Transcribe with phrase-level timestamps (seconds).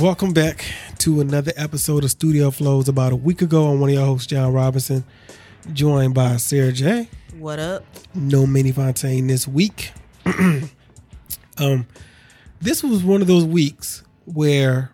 [0.00, 0.64] Welcome back
[1.00, 2.88] to another episode of Studio Flows.
[2.88, 5.04] About a week ago, I'm one of your hosts, Jon Robinson,
[5.74, 7.10] joined by Sarah J.
[7.38, 7.84] What up?
[8.14, 9.92] No Minnie Fontaine this week.
[11.58, 11.86] um,
[12.62, 14.90] this was one of those weeks where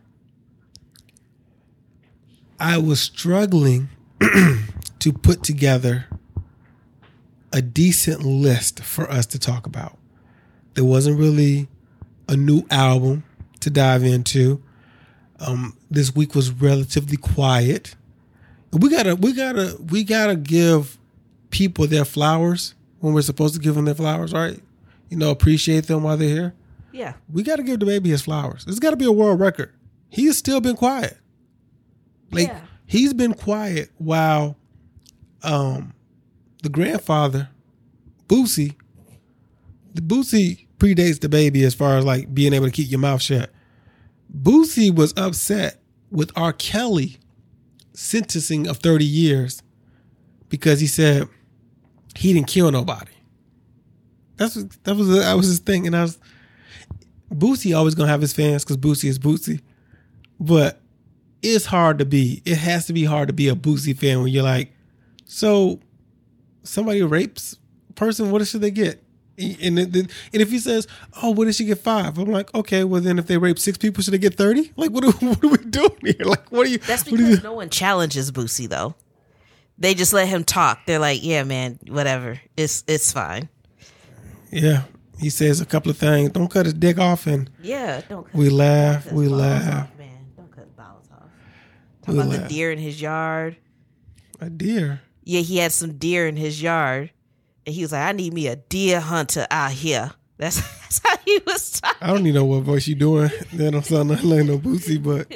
[2.59, 3.89] I was struggling
[4.99, 6.07] to put together
[7.53, 9.99] a decent list for us to talk about.
[10.75, 11.69] There wasn't really
[12.29, 13.23] a new album
[13.61, 14.65] to dive into.
[15.39, 17.95] Um, this week was relatively quiet.
[18.73, 20.97] We gotta, we gotta, we gotta give
[21.51, 24.59] people their flowers when we're supposed to give them their flowers, right?
[25.11, 26.55] You know, appreciate them while they're here.
[26.93, 27.13] Yeah.
[27.31, 28.65] We got to give the baby his flowers.
[28.67, 29.73] It's got to be a world record.
[30.09, 31.17] He has still been quiet.
[32.33, 32.61] Like Yeah.
[32.87, 34.57] he's been quiet while
[35.43, 35.93] um
[36.63, 37.51] the grandfather,
[38.29, 38.75] Boosie,
[39.95, 43.23] the Boosie predates the baby as far as like being able to keep your mouth
[43.23, 43.51] shut.
[44.37, 46.53] Boosie was upset with R.
[46.53, 47.19] Kelly
[47.95, 49.63] sentencing of 30 years
[50.49, 51.29] because he said
[52.17, 53.13] he didn't kill nobody.
[54.37, 56.19] That's what, that was that was his thing, and I was
[57.33, 59.63] Boosie always gonna have his fans because Boosie is Boosie,
[60.39, 60.81] but
[61.43, 62.43] it's hard to be.
[62.45, 64.73] It has to be hard to be a Boosie fan when you're like,
[65.25, 65.81] so
[66.65, 67.57] somebody rapes
[67.95, 69.03] person, what should they get?
[69.39, 70.87] And and if he says,
[71.23, 72.17] "Oh, what did she get five?
[72.19, 74.73] I'm like, okay, well then if they rape six people, should they get thirty?
[74.77, 76.25] Like, what are, what are we doing here?
[76.25, 76.79] Like, what are you?
[76.79, 78.95] That's are you- no one challenges Boosie though.
[79.79, 80.81] They just let him talk.
[80.87, 82.41] They're like, "Yeah, man, whatever.
[82.57, 83.51] It's it's fine."
[84.51, 84.85] yeah,
[85.21, 86.31] he says a couple of things.
[86.31, 88.25] Don't cut his dick off, and Yeah, don't.
[88.25, 89.85] Cut, we laugh, we laugh.
[89.91, 90.27] off, man.
[90.37, 91.29] Don't cut balls off.
[92.03, 92.43] Talk We about laugh.
[92.49, 93.57] the deer in his yard.
[94.41, 95.03] A deer.
[95.25, 97.11] Yeah, he had some deer in his yard,
[97.67, 101.17] and he was like, "I need me a deer hunter out here." That's, that's how
[101.25, 101.97] he was talking.
[102.03, 103.31] I don't even know what voice you doing.
[103.55, 105.27] That don't sound nothing like no Boosie, but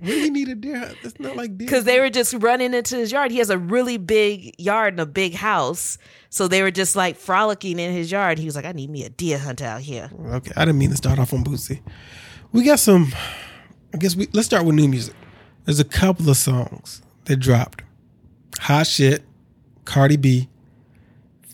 [0.00, 0.78] what do you need a deer?
[0.78, 0.96] hunt?
[1.02, 1.66] It's not like deer.
[1.66, 3.30] because they were just running into his yard.
[3.30, 5.98] He has a really big yard and a big house,
[6.30, 8.38] so they were just like frolicking in his yard.
[8.38, 10.88] He was like, "I need me a deer hunter out here." Okay, I didn't mean
[10.88, 11.82] to start off on Boosie.
[12.52, 13.12] We got some.
[13.92, 15.14] I guess we let's start with new music.
[15.66, 17.82] There's a couple of songs that dropped.
[18.60, 19.22] Hot shit,
[19.84, 20.48] Cardi B,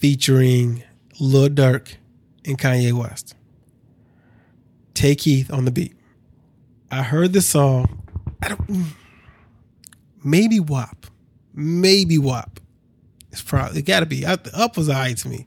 [0.00, 0.82] featuring
[1.20, 1.94] Lil Durk
[2.44, 3.34] and Kanye West.
[4.94, 5.94] Tay Keith on the beat.
[6.90, 8.02] I heard the song.
[8.42, 8.66] I don't.
[8.66, 8.86] mm,
[10.24, 11.06] Maybe WAP,
[11.54, 12.58] maybe WAP.
[13.30, 14.24] It's probably it got to be.
[14.26, 15.46] Up up was alright to me.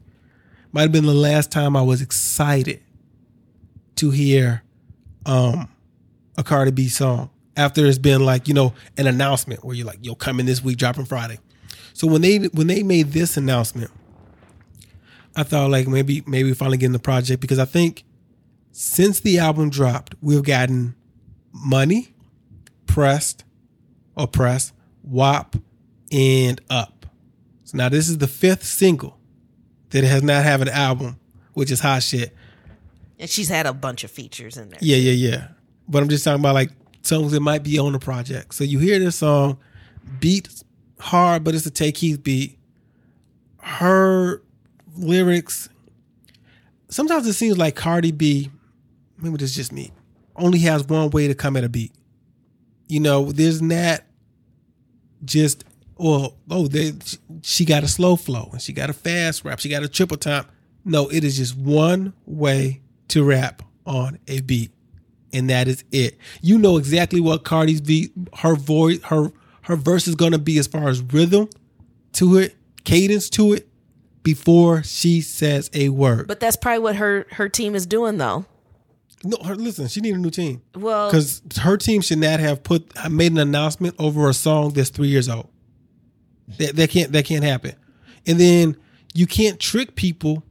[0.72, 2.82] Might have been the last time I was excited
[3.96, 4.64] to hear
[5.26, 5.68] um
[6.38, 10.00] a Cardi B song after it's been like you know an announcement where you're like
[10.02, 11.40] yo coming this week dropping Friday.
[11.94, 13.92] So when they when they made this announcement,
[15.36, 18.04] I thought like maybe maybe finally getting the project because I think
[18.72, 20.96] since the album dropped we've gotten
[21.52, 22.14] money,
[22.86, 23.44] pressed,
[24.16, 24.74] or press,
[25.04, 25.56] WAP,
[26.12, 27.06] and up.
[27.64, 29.18] So now this is the fifth single
[29.92, 31.20] that has not have an album,
[31.54, 32.36] which is hot shit.
[33.20, 34.80] And she's had a bunch of features in there.
[34.82, 35.48] Yeah, yeah, yeah.
[35.88, 38.54] But I'm just talking about like songs that might be on the project.
[38.54, 39.58] So you hear this song,
[40.20, 40.64] beat
[41.00, 42.58] hard, but it's a Tay Keith beat.
[43.62, 44.42] Her
[44.96, 45.70] lyrics,
[46.90, 48.50] sometimes it seems like Cardi B,
[49.18, 49.92] maybe this is just me,
[50.36, 51.94] only has one way to come at a beat.
[52.88, 54.02] You know, there's not
[55.24, 55.64] just,
[55.98, 56.94] well, oh, they,
[57.42, 60.18] she got a slow flow and she got a fast rap, she got a triple
[60.18, 60.46] time.
[60.86, 64.72] No, it is just one way to rap on a beat,
[65.34, 66.18] and that is it.
[66.42, 69.32] You know exactly what Cardi's beat, her voice, her
[69.64, 71.50] her verse is gonna be as far as rhythm
[72.14, 72.56] to it,
[72.86, 73.69] cadence to it,
[74.24, 76.28] before she says a word.
[76.28, 78.46] But that's probably what her her team is doing though.
[79.24, 82.64] no, her, listen, she need a new team Well, because her team should not have
[82.64, 85.50] put made an announcement over a song that's three years old.
[86.58, 87.76] That that can't that can't happen.
[88.26, 88.78] And then
[89.14, 90.44] you can't trick people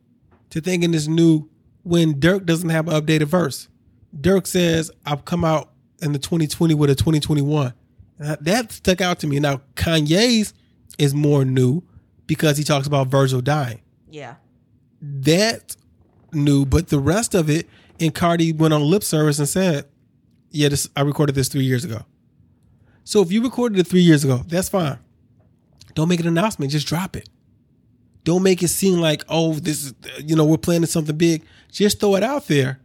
[0.51, 1.49] to thinking it's new
[1.83, 3.69] when Durk doesn't have an updated verse.
[4.19, 7.73] Durk says, "I've come out in the 2020 with a 2021."
[8.21, 9.39] Uh, That stuck out to me.
[9.39, 10.53] Now Kanye's
[10.99, 11.83] is more new
[12.29, 14.37] because he talks about Virgil dying yeah.
[15.01, 15.75] that
[16.33, 17.67] new, but the rest of it,
[17.99, 19.87] and Cardi went on lip service and said,
[20.51, 22.05] "Yeah, this I recorded this three years ago."
[23.03, 24.99] So if you recorded it three years ago, that's fine.
[25.95, 27.29] Don't make an announcement; just drop it.
[28.25, 31.43] Don't make it seem like, oh, this is you know we're planning something big.
[31.73, 32.79] Just throw it out there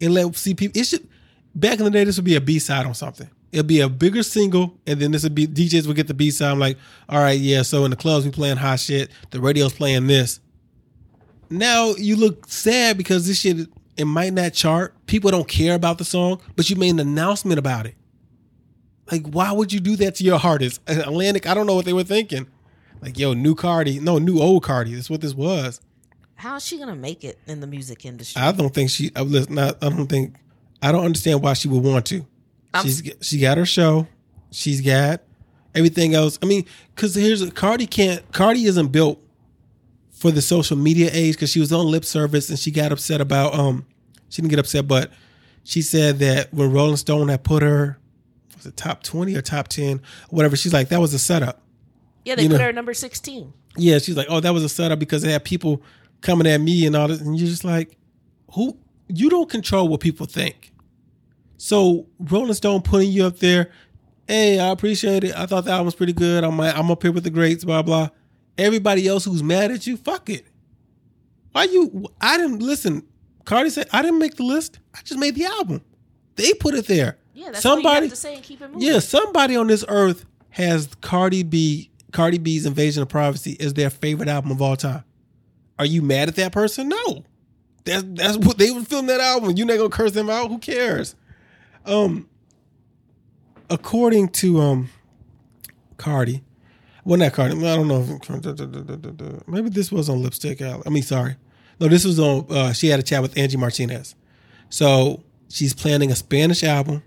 [0.00, 0.78] and let see people.
[0.78, 1.08] It should.
[1.54, 3.28] Back in the day, this would be a B side on something.
[3.52, 6.30] It'll be a bigger single, and then this would be DJs would get the B
[6.30, 6.52] side.
[6.52, 7.62] I'm like, all right, yeah.
[7.62, 9.10] So in the clubs we playing hot shit.
[9.30, 10.40] The radio's playing this
[11.50, 14.94] now you look sad because this shit it might not chart.
[15.06, 17.96] People don't care about the song, but you made an announcement about it.
[19.10, 20.80] Like, why would you do that to your artist?
[20.86, 22.46] Atlantic, I don't know what they were thinking.
[23.02, 24.94] Like, yo, new Cardi, no, new old Cardi.
[24.94, 25.80] That's what this was.
[26.36, 28.40] How is she gonna make it in the music industry?
[28.40, 29.10] I don't think she.
[29.14, 29.82] I listen, not.
[29.82, 30.36] I don't think.
[30.82, 32.26] I don't understand why she would want to.
[32.74, 34.06] I'm- She's she got her show.
[34.50, 35.22] She's got
[35.74, 36.38] everything else.
[36.42, 36.64] I mean,
[36.94, 38.30] because here's Cardi can't.
[38.32, 39.20] Cardi isn't built
[40.12, 43.20] for the social media age because she was on lip service and she got upset
[43.20, 43.54] about.
[43.54, 43.86] Um,
[44.28, 45.10] she didn't get upset, but
[45.64, 47.98] she said that when Rolling Stone had put her,
[48.56, 50.56] was it top twenty or top ten, or whatever?
[50.56, 51.62] She's like that was a setup.
[52.24, 53.52] yeah, they you put know- her at number sixteen.
[53.76, 55.80] Yeah, she's like, oh, that was a setup because they had people
[56.22, 57.96] coming at me and all this, and you're just like,
[58.54, 58.76] who?
[59.06, 60.72] You don't control what people think.
[61.60, 63.70] So Rolling Stone putting you up there,
[64.26, 65.36] hey, I appreciate it.
[65.36, 66.42] I thought the album was pretty good.
[66.42, 68.08] I'm I'm up here with the greats, blah blah.
[68.56, 70.46] Everybody else who's mad at you, fuck it.
[71.52, 72.06] Why you?
[72.18, 73.06] I didn't listen.
[73.44, 74.78] Cardi said I didn't make the list.
[74.94, 75.82] I just made the album.
[76.36, 77.18] They put it there.
[77.34, 78.06] Yeah, that's all you somebody.
[78.06, 78.80] have to say and keep it moving.
[78.80, 83.90] Yeah, somebody on this earth has Cardi B, Cardi B's Invasion of Privacy is their
[83.90, 85.04] favorite album of all time.
[85.78, 86.88] Are you mad at that person?
[86.88, 87.24] No.
[87.84, 89.58] That's that's what they would film that album.
[89.58, 90.48] You're not gonna curse them out.
[90.48, 91.14] Who cares?
[91.86, 92.28] Um
[93.68, 94.90] according to um
[95.96, 96.42] Cardi,
[97.04, 99.42] well not Cardi, I don't know.
[99.46, 100.82] Maybe this was on Lipstick Alley.
[100.86, 101.36] I mean, sorry.
[101.78, 104.14] No, this was on uh she had a chat with Angie Martinez.
[104.68, 107.02] So she's planning a Spanish album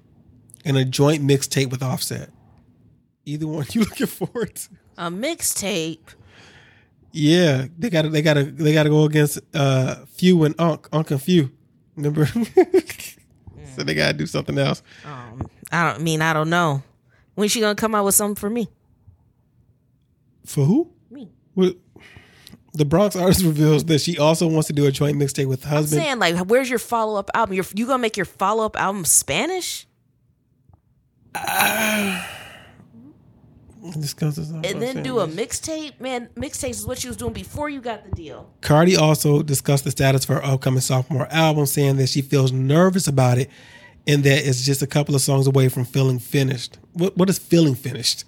[0.66, 2.30] and a joint mixtape with Offset.
[3.26, 4.70] Either one you looking forward to?
[4.98, 6.16] A mixtape.
[7.12, 10.56] Yeah, they got to they got to they got to go against uh Phew and
[10.60, 11.52] Unc, Unc and Phew.
[11.96, 12.28] Remember?
[13.76, 14.82] so they got to do something else.
[15.06, 16.84] Um, I don't mean I don't know.
[17.36, 18.70] When she gonna come out with something for me?
[20.46, 20.92] For who?
[21.10, 21.30] Me.
[21.56, 21.74] Well,
[22.74, 25.70] the Bronx artist reveals that she also wants to do a joint mixtape with her
[25.70, 26.02] husband.
[26.02, 27.56] Saying like, where's your follow up album?
[27.56, 29.88] You're, you gonna make your follow up album Spanish?
[33.92, 36.00] Discusses and then do a mixtape.
[36.00, 38.50] Man, mixtapes is what she was doing before you got the deal.
[38.62, 43.08] Cardi also discussed the status of her upcoming sophomore album, saying that she feels nervous
[43.08, 43.50] about it
[44.08, 46.78] and that it's just a couple of songs away from feeling finished.
[46.94, 48.26] What what is feeling finished?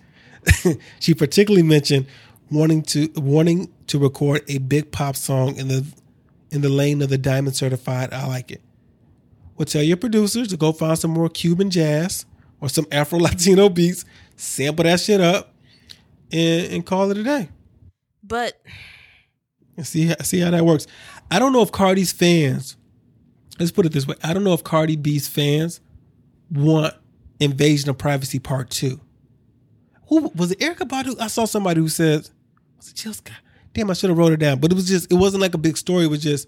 [0.99, 2.05] she particularly mentioned
[2.51, 5.85] wanting to wanting to record a big pop song in the
[6.51, 8.61] in the lane of the diamond certified I like it.
[9.57, 12.25] Well tell your producers to go find some more Cuban jazz
[12.61, 14.05] or some Afro Latino beats,
[14.35, 15.53] sample that shit up
[16.31, 17.49] and, and call it a day
[18.23, 18.61] But
[19.77, 20.87] and see see how that works.
[21.31, 22.77] I don't know if Cardi's fans.
[23.59, 25.81] Let's put it this way: I don't know if Cardi B's fans
[26.51, 26.93] want
[27.39, 28.99] Invasion of Privacy Part Two.
[30.09, 30.59] Who was it?
[30.59, 31.19] Erykah Badu.
[31.19, 32.29] I saw somebody who said,
[32.77, 33.29] "Was it just?"
[33.73, 34.59] Damn, I should have wrote it down.
[34.59, 35.11] But it was just.
[35.11, 36.05] It wasn't like a big story.
[36.05, 36.47] It was just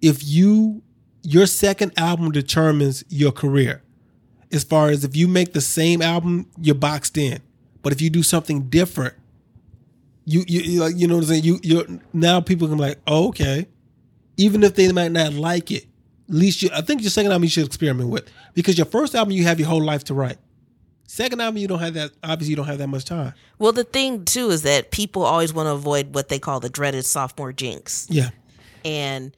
[0.00, 0.82] if you
[1.22, 3.82] your second album determines your career.
[4.52, 7.40] As far as if you make the same album, you're boxed in.
[7.82, 9.14] But if you do something different,
[10.24, 11.44] you you, you like you know what I'm saying.
[11.44, 13.66] You you now people can be like, oh, okay,
[14.36, 15.86] even if they might not like it,
[16.28, 16.70] at least you.
[16.72, 19.58] I think your second album you should experiment with because your first album you have
[19.58, 20.38] your whole life to write.
[21.06, 22.12] Second album you don't have that.
[22.22, 23.34] Obviously you don't have that much time.
[23.58, 26.70] well, the thing too is that people always want to avoid what they call the
[26.70, 28.06] dreaded sophomore jinx.
[28.08, 28.30] Yeah,
[28.84, 29.36] and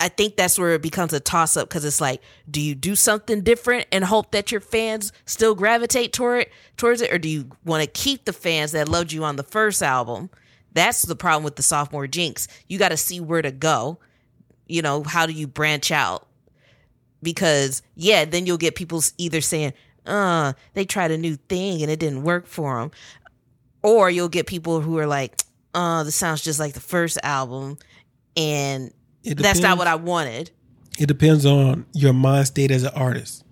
[0.00, 2.94] I think that's where it becomes a toss up because it's like, do you do
[2.94, 7.28] something different and hope that your fans still gravitate toward it, towards it, or do
[7.28, 10.30] you want to keep the fans that loved you on the first album?
[10.72, 12.46] That's the problem with the sophomore jinx.
[12.68, 13.98] You got to see where to go.
[14.66, 16.26] You know, how do you branch out?
[17.22, 19.72] Because yeah, then you'll get people either saying,
[20.06, 22.90] "Uh, they tried a new thing and it didn't work for them,"
[23.82, 25.42] or you'll get people who are like,
[25.74, 27.78] "Uh, this sounds just like the first album,"
[28.36, 28.92] and
[29.36, 30.50] that's not what I wanted.
[30.98, 33.44] It depends on your mind state as an artist.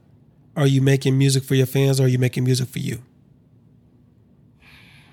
[0.56, 3.02] Are you making music for your fans or are you making music for you?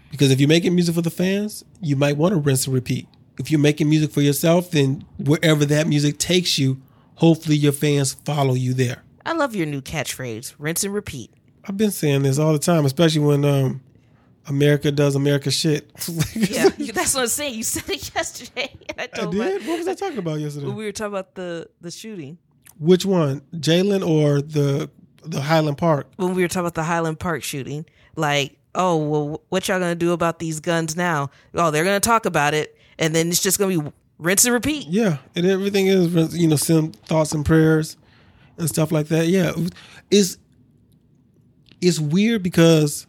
[0.10, 3.08] Because if you're making music for the fans, you might want to rinse and repeat.
[3.40, 6.82] If you're making music for yourself, then wherever that music takes you,
[7.16, 9.04] hopefully your fans follow you there.
[9.26, 11.32] I love your new catchphrase: rinse and repeat.
[11.66, 13.82] I've been saying this all the time, especially when um,
[14.48, 15.90] America does America shit.
[16.36, 17.56] Yeah, that's what I'm saying.
[17.56, 18.72] You said it yesterday.
[18.98, 19.68] I I told my, did.
[19.68, 20.68] What was I talking about yesterday?
[20.68, 22.38] we were talking about the the shooting.
[22.80, 24.90] Which one, Jayland or the
[25.24, 26.08] the Highland Park?
[26.18, 27.86] When we were talking about the Highland Park shooting,
[28.16, 31.30] like, oh well, what y'all gonna do about these guns now?
[31.54, 34.88] Oh, they're gonna talk about it, and then it's just gonna be rinse and repeat.
[34.88, 37.96] Yeah, and everything is you know send thoughts and prayers
[38.58, 39.28] and stuff like that.
[39.28, 39.54] Yeah,
[40.12, 40.38] it's
[41.80, 43.08] it's weird because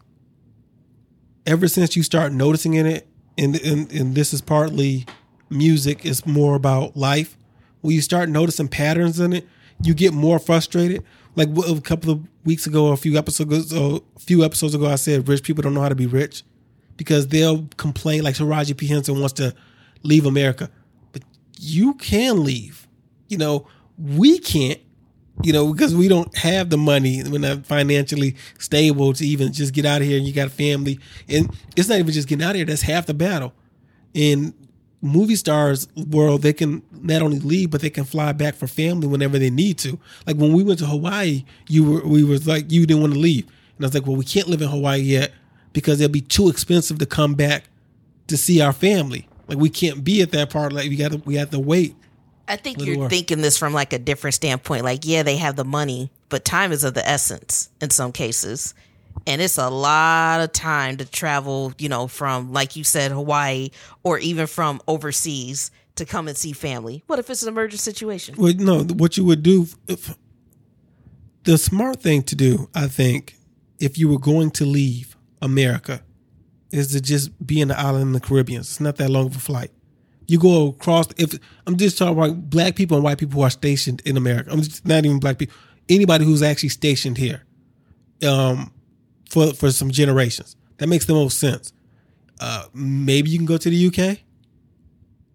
[1.46, 3.06] ever since you start noticing in it,
[3.38, 5.06] and and and this is partly
[5.50, 6.04] music.
[6.04, 7.36] It's more about life.
[7.80, 9.46] when you start noticing patterns in it,
[9.82, 11.04] you get more frustrated.
[11.36, 15.28] Like a couple of weeks ago, a few episodes a few episodes ago, I said
[15.28, 16.44] rich people don't know how to be rich
[16.96, 19.54] because they'll complain like Taraji P Henson wants to
[20.02, 20.70] leave America,
[21.12, 21.22] but
[21.58, 22.86] you can leave.
[23.28, 23.66] You know,
[23.98, 24.80] we can't.
[25.42, 29.74] You know, because we don't have the money, we're not financially stable to even just
[29.74, 30.16] get out of here.
[30.16, 32.64] And you got a family, and it's not even just getting out of here.
[32.64, 33.52] That's half the battle.
[34.14, 34.54] In
[35.02, 39.06] movie stars world, they can not only leave, but they can fly back for family
[39.06, 39.98] whenever they need to.
[40.26, 43.18] Like when we went to Hawaii, you were we was like you didn't want to
[43.18, 45.32] leave, and I was like, well, we can't live in Hawaii yet
[45.72, 47.64] because it'll be too expensive to come back
[48.28, 49.28] to see our family.
[49.46, 50.72] Like we can't be at that part.
[50.72, 51.94] Like we got to we have to wait.
[52.46, 54.84] I think Little you're thinking this from like a different standpoint.
[54.84, 58.74] Like, yeah, they have the money, but time is of the essence in some cases.
[59.26, 63.70] And it's a lot of time to travel, you know, from, like you said, Hawaii
[64.02, 67.04] or even from overseas to come and see family.
[67.06, 68.34] What if it's an emergent situation?
[68.36, 70.16] Well, no, what you would do, if,
[71.44, 73.36] the smart thing to do, I think,
[73.78, 76.02] if you were going to leave America,
[76.70, 78.60] is to just be in the island in the Caribbean.
[78.60, 79.70] It's not that long of a flight.
[80.26, 81.06] You go across.
[81.16, 84.50] If I'm just talking about black people and white people who are stationed in America,
[84.50, 85.54] I'm just, not even black people.
[85.88, 87.44] Anybody who's actually stationed here,
[88.26, 88.72] um,
[89.28, 91.72] for for some generations, that makes the most sense.
[92.40, 94.24] Uh, maybe you can go to the UK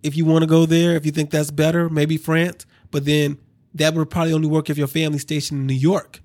[0.04, 2.66] if you want to go there, if you think that's better, maybe France.
[2.92, 3.38] But then
[3.76, 6.22] that would probably only work if your family's stationed in New York,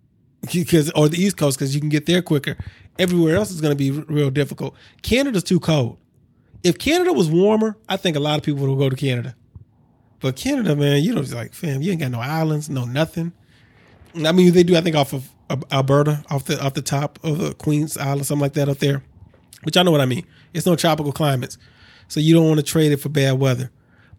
[0.52, 2.56] because or the East Coast, because you can get there quicker.
[2.98, 4.74] Everywhere else is going to be real difficult.
[5.02, 5.98] Canada's too cold.
[6.62, 9.34] If Canada was warmer, I think a lot of people would go to Canada.
[10.20, 13.32] But Canada, man, you know, it's like, fam, you ain't got no islands, no nothing.
[14.24, 15.30] I mean, they do, I think, off of
[15.70, 19.02] Alberta, off the off the top of the Queen's Island, something like that up there.
[19.62, 20.26] Which I know what I mean.
[20.54, 21.58] It's no tropical climates,
[22.08, 23.70] so you don't want to trade it for bad weather.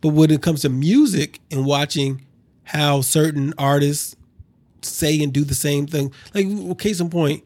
[0.01, 2.25] But when it comes to music and watching
[2.63, 4.15] how certain artists
[4.81, 7.43] say and do the same thing, like case in point,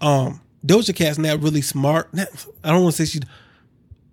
[0.00, 2.12] um, Doja Cat's not really smart.
[2.12, 2.28] Not-
[2.62, 3.20] I don't want to say she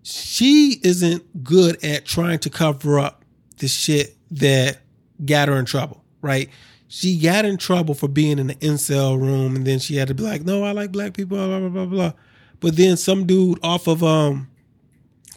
[0.03, 3.23] she isn't good at trying to cover up
[3.57, 4.79] the shit that
[5.23, 6.49] got her in trouble, right?
[6.87, 10.13] She got in trouble for being in the incel room, and then she had to
[10.13, 12.13] be like, "No, I like black people," blah blah blah blah.
[12.59, 14.49] But then some dude off of um,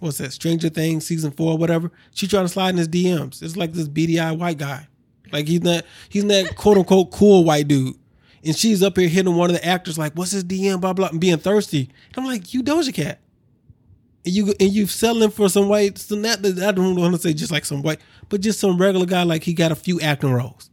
[0.01, 0.33] what's that?
[0.33, 1.93] Stranger Things season four, whatever.
[2.13, 3.43] She tried to slide in his DMs.
[3.43, 4.89] It's like this BDI white guy,
[5.33, 7.97] like he's not he's not quote unquote cool white dude.
[8.45, 11.09] And she's up here hitting one of the actors like, "What's his DM?" Blah blah,
[11.09, 11.91] and being thirsty.
[12.09, 13.21] And I'm like, "You Doja Cat."
[14.25, 15.99] And you and you selling for some white.
[15.99, 18.79] So not that I don't want to say just like some white, but just some
[18.79, 20.71] regular guy like he got a few acting roles.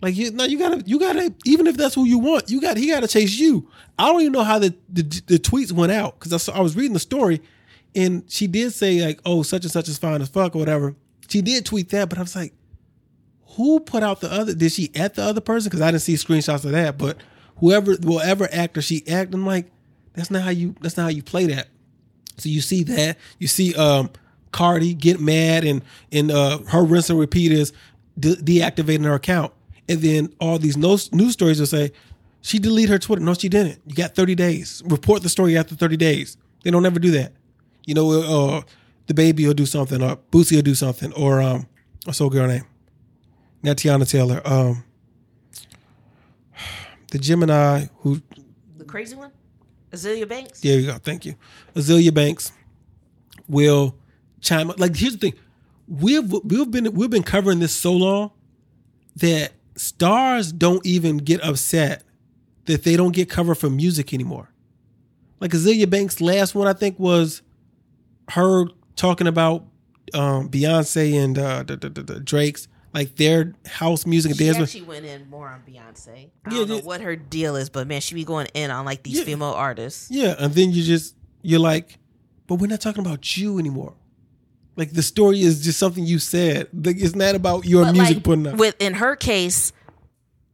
[0.00, 1.32] Like you, no, you gotta, you gotta.
[1.44, 3.70] Even if that's who you want, you got he got to chase you.
[3.98, 6.60] I don't even know how the the, the tweets went out because I, saw- I
[6.60, 7.40] was reading the story,
[7.94, 10.96] and she did say like, "Oh, such and such is fine as fuck" or whatever.
[11.28, 12.52] She did tweet that, but I was like,
[13.56, 14.54] who put out the other?
[14.54, 15.68] Did she at the other person?
[15.68, 16.98] Because I didn't see screenshots of that.
[16.98, 17.18] But
[17.58, 19.70] whoever, whatever actor she acted, I'm like,
[20.14, 20.74] that's not how you.
[20.80, 21.68] That's not how you play that.
[22.38, 23.18] So you see that.
[23.38, 24.10] You see um
[24.52, 27.72] Cardi get mad and and uh her rinse and repeat is
[28.18, 29.52] de- deactivating her account.
[29.88, 31.92] And then all these news stories will say
[32.40, 33.22] she deleted her Twitter.
[33.22, 33.80] No, she didn't.
[33.86, 34.82] You got 30 days.
[34.86, 36.36] Report the story after 30 days.
[36.64, 37.32] They don't ever do that.
[37.86, 38.10] You know,
[38.56, 38.62] uh,
[39.06, 41.66] the baby will do something, or Boosie will do something, or um,
[42.04, 42.64] what's her girl name?
[43.62, 44.40] Not Teyana Taylor.
[44.44, 44.84] Um,
[47.10, 48.20] the Gemini who
[48.78, 49.32] The crazy one?
[49.92, 50.60] Azealia Banks?
[50.60, 50.98] there you go.
[50.98, 51.34] Thank you.
[51.74, 52.52] Azealia Banks
[53.48, 53.94] will
[54.40, 54.78] chime up.
[54.80, 55.40] Like here's the thing.
[55.88, 58.30] We've we've been we've been covering this so long
[59.16, 62.02] that stars don't even get upset
[62.66, 64.48] that they don't get covered for music anymore.
[65.40, 67.42] Like Azealia Banks' last one I think was
[68.30, 69.66] her talking about
[70.14, 74.58] um, Beyonce and uh, the, the, the Drake's like their house music and She dance.
[74.58, 76.08] actually went in more on Beyonce.
[76.08, 76.82] I Yeah, don't know yeah.
[76.82, 79.24] what her deal is, but man, she be going in on like these Yeah.
[79.24, 80.08] female artists.
[80.10, 81.98] Yeah, and then you just you're like,
[82.46, 83.94] but we're not talking about you anymore.
[84.76, 86.68] Like the story is just something you said.
[86.72, 88.56] Like it's not about your But music like, putting out.
[88.58, 89.72] with in her case,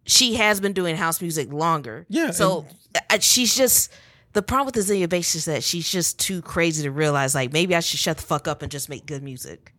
[0.06, 2.06] she has been doing house music longer.
[2.08, 2.66] Yeah, So
[3.10, 3.92] uh, she's just
[4.32, 7.74] the problem with Azealia Banks is that she's just too crazy to realize like maybe
[7.74, 9.72] I should shut the fuck up and just make good music.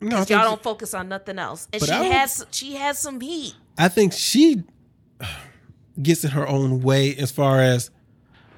[0.00, 1.68] No, Y'all don't focus on nothing else.
[1.72, 3.54] And she I has she has some heat.
[3.76, 4.64] I think she
[6.00, 7.90] gets in her own way as far as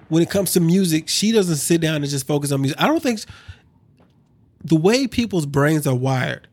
[0.09, 1.09] when it comes to music.
[1.09, 2.81] She doesn't sit down and just focus on music.
[2.81, 3.21] I don't think
[4.65, 6.49] the way people's brains are wired.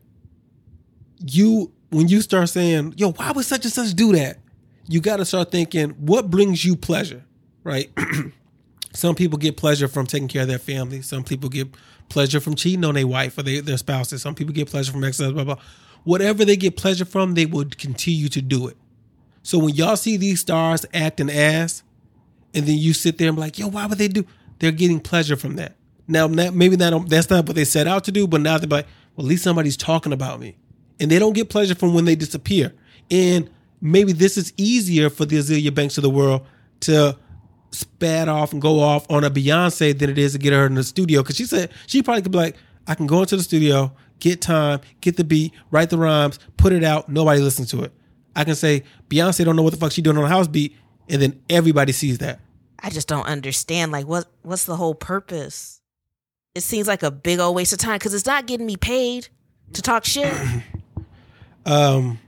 [1.24, 4.38] You when you start saying, "Yo, why would such and such do that?"
[4.90, 7.22] You got to start thinking, what brings you pleasure,
[7.62, 7.90] right?
[8.92, 11.00] Some people get pleasure from taking care of their family.
[11.00, 11.68] Some people get
[12.10, 14.20] pleasure from cheating on their wife or their, their spouses.
[14.20, 15.56] Some people get pleasure from exercise, blah, blah.
[16.04, 18.76] whatever they get pleasure from, they will continue to do it.
[19.42, 21.82] So when y'all see these stars acting ass,
[22.52, 24.26] and then you sit there and be like, yo, why would they do?
[24.58, 25.76] They're getting pleasure from that.
[26.08, 28.86] Now, maybe that that's not what they set out to do, but now they're like,
[29.14, 30.56] well, at least somebody's talking about me,
[30.98, 32.74] and they don't get pleasure from when they disappear.
[33.10, 33.48] And
[33.80, 36.44] maybe this is easier for the Azealia Banks of the world
[36.80, 37.16] to
[37.70, 40.74] spat off and go off on a Beyonce than it is to get her in
[40.74, 41.22] the studio.
[41.22, 44.40] Because she said she probably could be like, I can go into the studio, get
[44.40, 47.08] time, get the beat, write the rhymes, put it out.
[47.08, 47.92] Nobody listens to it.
[48.34, 50.76] I can say Beyonce don't know what the fuck she doing on a house beat,
[51.08, 52.40] and then everybody sees that.
[52.82, 53.92] I just don't understand.
[53.92, 55.80] Like, what what's the whole purpose?
[56.54, 59.28] It seems like a big old waste of time because it's not getting me paid
[59.74, 60.32] to talk shit.
[61.66, 62.18] um,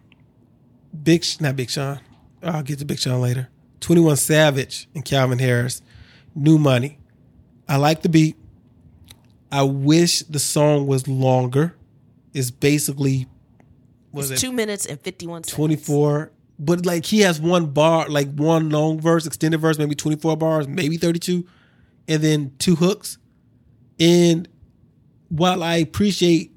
[1.02, 2.00] Big not Big Sean.
[2.42, 3.48] I'll get to Big Sean later.
[3.82, 5.82] Twenty One Savage and Calvin Harris,
[6.34, 6.98] New Money.
[7.68, 8.36] I like the beat.
[9.50, 11.76] I wish the song was longer.
[12.32, 13.26] It's basically
[14.10, 15.42] was it's it two minutes and fifty one.
[15.42, 19.96] Twenty four but like he has one bar, like one long verse, extended verse, maybe
[19.96, 21.44] 24 bars, maybe 32,
[22.06, 23.18] and then two hooks.
[23.98, 24.48] And
[25.28, 26.52] while I appreciate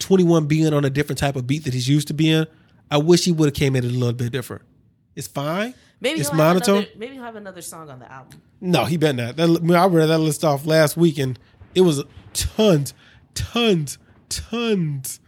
[0.00, 2.46] 21 being on a different type of beat that he's used to being,
[2.90, 4.62] I wish he would have came in a little bit different.
[5.14, 5.74] It's fine.
[6.00, 6.78] Maybe it's monotone.
[6.78, 8.40] Another, maybe he'll have another song on the album.
[8.60, 9.36] No, he better not.
[9.36, 11.38] That, I read that list off last week, and
[11.74, 12.92] it was tons,
[13.34, 13.98] tons,
[14.28, 15.20] tons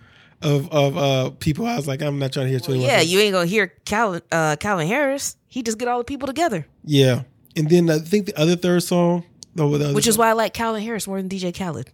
[0.42, 1.66] of of uh people.
[1.66, 2.88] I was like, I'm not trying to hear twenty one.
[2.88, 5.36] yeah, you ain't gonna hear Calvin uh, Calvin Harris.
[5.48, 6.66] He just get all the people together.
[6.84, 7.22] Yeah,
[7.56, 10.82] and then I think the other third song, the which is why I like Calvin
[10.82, 11.90] Harris more than DJ Khaled.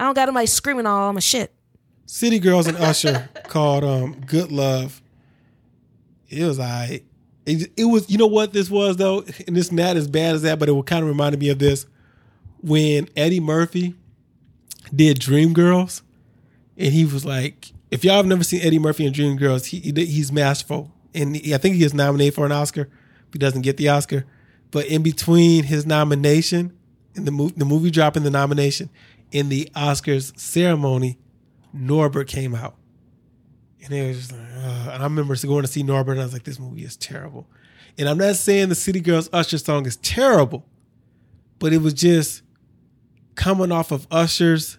[0.00, 1.52] I don't got like screaming all my shit.
[2.06, 5.00] City Girls and Usher called um Good Love.
[6.28, 7.02] It was I.
[7.46, 10.42] It, it was you know what this was though, and it's not as bad as
[10.42, 11.86] that, but it kind of reminded me of this.
[12.62, 13.94] When Eddie Murphy
[14.94, 16.00] did Dreamgirls,
[16.78, 20.32] and he was like, if y'all have never seen Eddie Murphy in Dreamgirls, he, he's
[20.32, 22.88] masterful, and he, I think he is nominated for an Oscar.
[23.32, 24.24] He doesn't get the Oscar,
[24.70, 26.72] but in between his nomination
[27.14, 28.88] and the movie, the movie dropping the nomination
[29.30, 31.18] in the Oscars ceremony,
[31.76, 32.76] Norbit came out,
[33.82, 36.32] and it was like, uh, and I remember going to see Norbit, and I was
[36.32, 37.46] like, this movie is terrible.
[37.98, 40.64] And I'm not saying the City Girls Usher song is terrible,
[41.58, 42.42] but it was just
[43.34, 44.78] coming off of Usher's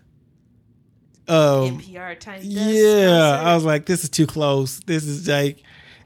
[1.28, 2.42] um, NPR type.
[2.44, 4.80] Yeah, I was like, this is too close.
[4.82, 5.62] This is like,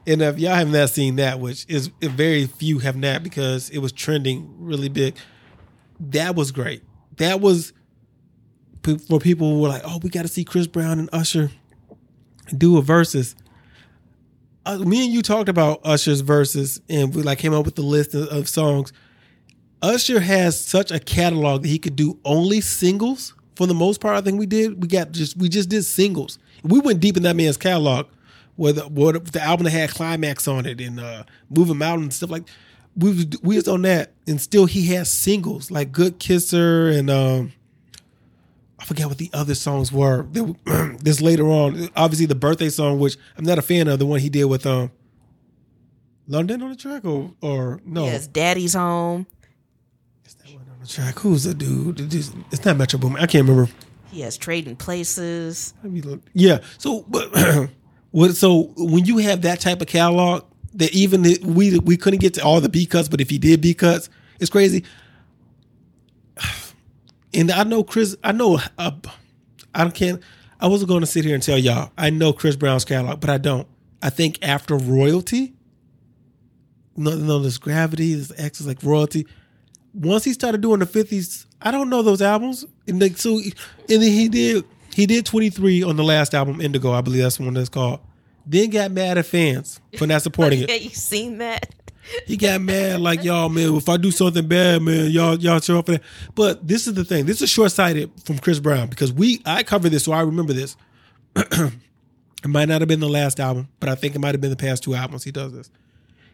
[0.06, 3.78] and if y'all have not seen that, which is very few have not because it
[3.78, 5.16] was trending really big.
[5.98, 6.82] That was great.
[7.16, 7.72] That was
[8.82, 11.50] for people who were like, oh, we got to see Chris Brown and Usher
[12.56, 13.36] do a versus.
[14.66, 17.82] Uh, me and you talked about Usher's verses, and we like came up with the
[17.82, 18.92] list of, of songs.
[19.82, 24.16] Usher has such a catalog that he could do only singles for the most part,
[24.16, 24.80] I think we did.
[24.80, 26.38] We got just we just did singles.
[26.62, 28.06] We went deep in that man's catalog,
[28.56, 28.88] where the,
[29.32, 32.44] the album that had climax on it and uh, moving mountain and stuff like.
[32.96, 37.10] We was, we was on that, and still he has singles like "Good Kisser" and
[37.10, 37.52] um,
[38.80, 40.26] I forget what the other songs were.
[41.00, 44.20] this later on, obviously the birthday song, which I'm not a fan of, the one
[44.20, 44.90] he did with um,
[46.26, 49.26] London on the track, or or no, yes, Daddy's Home
[50.24, 51.18] Is that one on the track.
[51.18, 52.00] Who's the dude?
[52.00, 53.22] It's not Metro Boomin.
[53.22, 53.70] I can't remember.
[54.10, 55.74] He has trading places.
[56.32, 56.60] Yeah.
[56.78, 57.30] So, but
[58.12, 58.34] what?
[58.34, 62.44] So when you have that type of catalog, that even we we couldn't get to
[62.44, 64.84] all the B cuts, but if he did B cuts, it's crazy.
[67.34, 68.16] And I know Chris.
[68.24, 68.60] I know.
[68.78, 68.92] Uh,
[69.74, 70.22] I can't.
[70.58, 71.90] I wasn't going to sit here and tell y'all.
[71.96, 73.66] I know Chris Brown's catalog, but I don't.
[74.02, 75.54] I think after royalty,
[76.96, 79.26] no, no, this gravity, there's X is like royalty
[79.94, 82.64] once he started doing the fifties, I don't know those albums.
[82.86, 83.52] And like so, and
[83.88, 84.64] then he did
[84.94, 87.68] he did twenty three on the last album, Indigo, I believe that's the one that's
[87.68, 88.00] called.
[88.46, 90.68] Then got mad at fans for not supporting it.
[90.70, 91.74] yeah, you seen that?
[92.26, 93.74] He got mad like y'all, man.
[93.74, 96.02] If I do something bad, man, y'all y'all show up for that.
[96.34, 97.26] But this is the thing.
[97.26, 100.52] This is short sighted from Chris Brown because we I covered this, so I remember
[100.52, 100.76] this.
[101.36, 101.72] it
[102.46, 104.56] might not have been the last album, but I think it might have been the
[104.56, 105.24] past two albums.
[105.24, 105.70] He does this.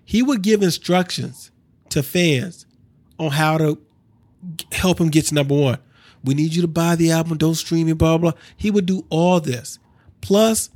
[0.04, 1.50] He would give instructions
[1.90, 2.66] to fans
[3.18, 3.78] on how to
[4.72, 5.78] help him get to number one.
[6.24, 8.32] We need you to buy the album, don't stream it, blah, blah.
[8.56, 9.78] He would do all this.
[10.20, 10.70] Plus,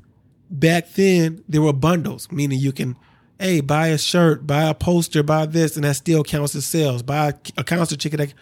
[0.49, 2.97] back then, there were bundles, meaning you can,
[3.40, 7.03] hey, buy a shirt, buy a poster, buy this, and that still counts as sales.
[7.03, 8.35] Buy a concert ticket.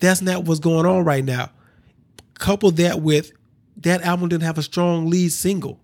[0.00, 1.50] That's not what's going on right now.
[2.34, 3.32] Couple that with
[3.78, 5.80] that album didn't have a strong lead single,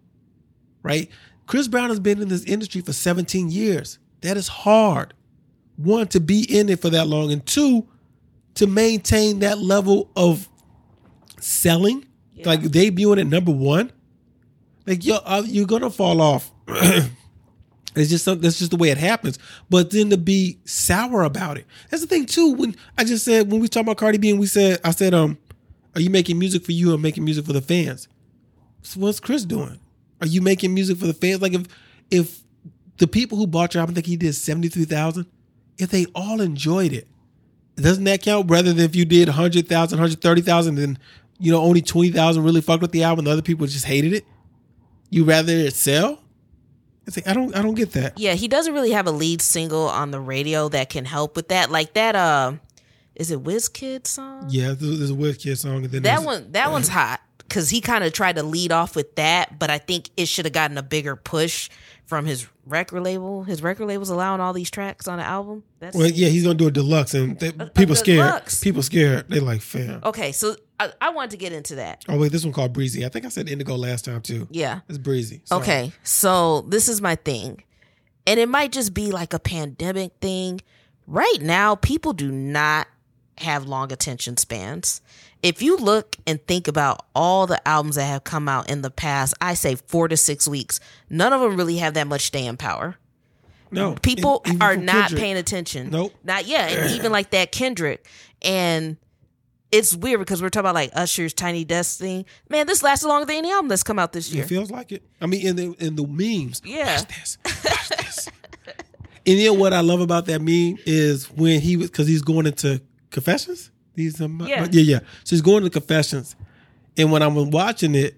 [0.83, 1.09] right?
[1.47, 3.99] Chris Brown has been in this industry for 17 years.
[4.21, 5.15] That is hard
[5.77, 7.87] one to be in it for that long and two
[8.55, 10.49] to maintain that level of
[11.39, 12.49] selling yeah.
[12.49, 13.93] like debuting at number one
[14.87, 16.51] Like yo, uh, you're gonna fall off.
[17.97, 19.39] it's just some, that's just the way it happens.
[19.71, 22.53] But then to be sour about it, that's the thing too.
[22.55, 25.15] When I just said when we talk about Cardi B and we said I said
[25.15, 25.39] um,
[25.95, 28.09] are you making music for you or making music for the fans?
[28.83, 29.81] So what's Chris doing?
[30.21, 31.43] Are you making music for the fans?
[31.43, 31.67] Like if
[32.11, 32.41] if
[32.99, 35.27] the people who bought your album think he did seventy three thousand,
[35.79, 37.09] if they all enjoyed it,
[37.77, 38.51] doesn't that count?
[38.51, 40.99] Rather than if you did 100,000, 130,000, then
[41.39, 44.13] you know only twenty thousand really fucked with the album, the other people just hated
[44.13, 44.25] it.
[45.11, 46.21] You rather it sell?
[47.09, 48.19] It's like I don't I don't get that.
[48.19, 51.49] Yeah, he doesn't really have a lead single on the radio that can help with
[51.49, 51.71] that.
[51.71, 52.53] Like that uh
[53.15, 54.47] is it WizKid song?
[54.51, 57.81] Yeah, there's, a a WizKid song, and then That one that one's hot cuz he
[57.81, 60.77] kind of tried to lead off with that, but I think it should have gotten
[60.77, 61.71] a bigger push
[62.05, 63.45] from his record label.
[63.45, 65.65] His record label's allowing all these tracks on the album.
[65.81, 68.19] That's Well, yeah, he's gonna do a deluxe, and they, people scared.
[68.19, 68.61] deluxe?
[68.61, 69.29] People scared.
[69.29, 70.01] They like fam.
[70.05, 72.05] Okay, so I, I wanted to get into that.
[72.09, 73.05] Oh wait, this one called Breezy.
[73.05, 74.47] I think I said Indigo last time too.
[74.51, 74.81] Yeah.
[74.89, 75.41] It's Breezy.
[75.45, 75.63] Sorry.
[75.63, 77.63] Okay, so this is my thing.
[78.27, 80.61] And it might just be like a pandemic thing.
[81.07, 82.87] Right now, people do not
[83.39, 85.01] have long attention spans.
[85.43, 88.91] If you look and think about all the albums that have come out in the
[88.91, 92.57] past, I say four to six weeks, none of them really have that much staying
[92.57, 92.97] power.
[93.71, 95.21] No, People are not Kendrick.
[95.21, 95.91] paying attention.
[95.91, 96.15] Nope.
[96.25, 96.73] Not yet.
[96.73, 98.07] And even like that Kendrick.
[98.43, 98.97] And
[99.71, 102.25] it's weird because we're talking about like Usher's Tiny Desk thing.
[102.49, 104.45] Man, this lasted longer than any album that's come out this year.
[104.45, 105.03] It feels like it.
[105.21, 106.63] I mean, in the in the memes.
[106.65, 106.97] Yeah.
[106.97, 107.39] Watch this.
[107.45, 108.29] Watch this.
[109.27, 112.47] and then what I love about that meme is when he was because he's going
[112.47, 113.71] into confessions.
[113.95, 114.67] These um, Yeah.
[114.71, 114.99] yeah yeah.
[115.25, 116.37] So he's going to confessions,
[116.97, 118.15] and when I'm watching it,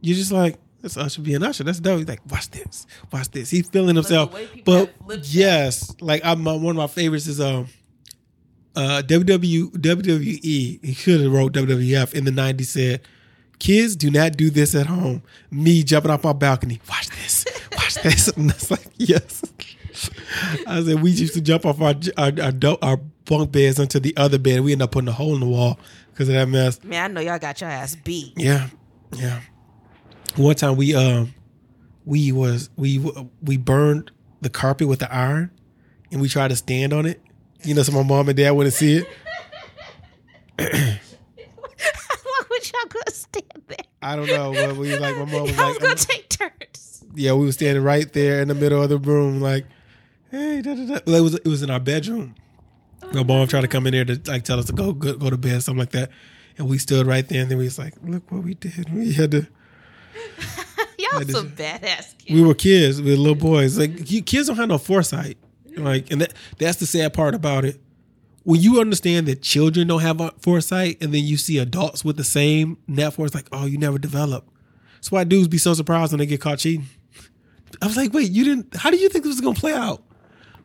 [0.00, 0.58] you're just like.
[0.80, 1.64] That's Usher being Usher.
[1.64, 2.00] That's dope.
[2.00, 3.48] He's like, watch this, watch this.
[3.48, 4.36] He's feeling himself.
[4.66, 5.34] But have lip sync.
[5.34, 7.68] yes, like I'm one of my favorites is um
[8.76, 10.84] uh WW, WWE.
[10.84, 12.66] He should have wrote WWF in the '90s.
[12.66, 13.00] Said,
[13.58, 16.80] "Kids, do not do this at home." Me jumping off my balcony.
[16.88, 17.44] Watch this.
[17.72, 18.28] Watch this.
[18.36, 19.42] And that's like yes.
[20.66, 24.16] I said we used to jump off our our our, our bunk beds onto the
[24.16, 24.60] other bed.
[24.60, 25.78] We end up putting a hole in the wall
[26.12, 26.82] because of that mess.
[26.82, 28.32] Man, I know y'all got your ass beat.
[28.36, 28.68] Yeah,
[29.16, 29.40] yeah.
[30.36, 31.34] One time we um
[32.04, 32.98] we was we
[33.42, 34.10] we burned
[34.40, 35.50] the carpet with the iron,
[36.10, 37.20] and we tried to stand on it.
[37.64, 39.08] You know, so my mom and dad wouldn't see it.
[40.58, 40.98] Why
[42.50, 43.76] would y'all go stand there?
[44.02, 46.28] I don't know, but we like my mom was Y'all was like, gonna um, take
[46.28, 47.04] turns.
[47.14, 49.64] yeah, we were standing right there in the middle of the room, like,
[50.30, 51.16] hey, da, da, da.
[51.16, 52.34] It was it was in our bedroom.
[53.12, 55.30] My mom tried to come in there to like tell us to go go, go
[55.30, 56.10] to bed, something like that,
[56.58, 58.92] and we stood right there, and then we was like, look what we did.
[58.92, 59.46] We had to.
[60.98, 62.30] Y'all some badass kids.
[62.30, 63.78] we were kids, we were little boys.
[63.78, 65.38] Like you, kids don't have no foresight.
[65.76, 67.80] Like, and that, that's the sad part about it.
[68.42, 72.24] When you understand that children don't have foresight, and then you see adults with the
[72.24, 74.48] same net force, like, oh, you never develop.
[74.96, 76.86] That's why dudes be so surprised when they get caught cheating.
[77.80, 78.76] I was like, wait, you didn't?
[78.76, 80.02] How do you think this was gonna play out?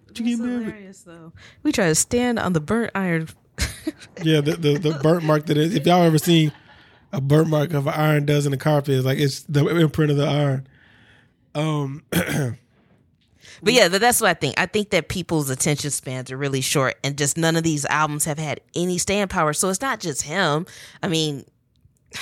[0.08, 0.66] Did you get married?
[0.68, 1.34] hilarious though.
[1.64, 3.30] We try to stand on the burnt iron.
[4.22, 5.74] Yeah, the, the the burnt mark that is.
[5.76, 6.52] If y'all ever seen
[7.12, 10.12] a burnt mark of an iron does in the carpet, it's like it's the imprint
[10.12, 10.68] of the iron.
[11.56, 12.04] Um,
[13.64, 14.56] But yeah, th- that's what I think.
[14.58, 18.26] I think that people's attention spans are really short, and just none of these albums
[18.26, 19.54] have had any staying power.
[19.54, 20.66] So it's not just him.
[21.04, 21.46] I mean,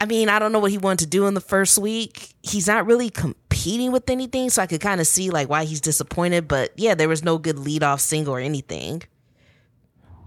[0.00, 2.34] I mean, I don't know what he wanted to do in the first week.
[2.42, 5.80] He's not really competing with anything, so I could kind of see like why he's
[5.82, 6.48] disappointed.
[6.48, 9.02] But yeah, there was no good lead off single or anything.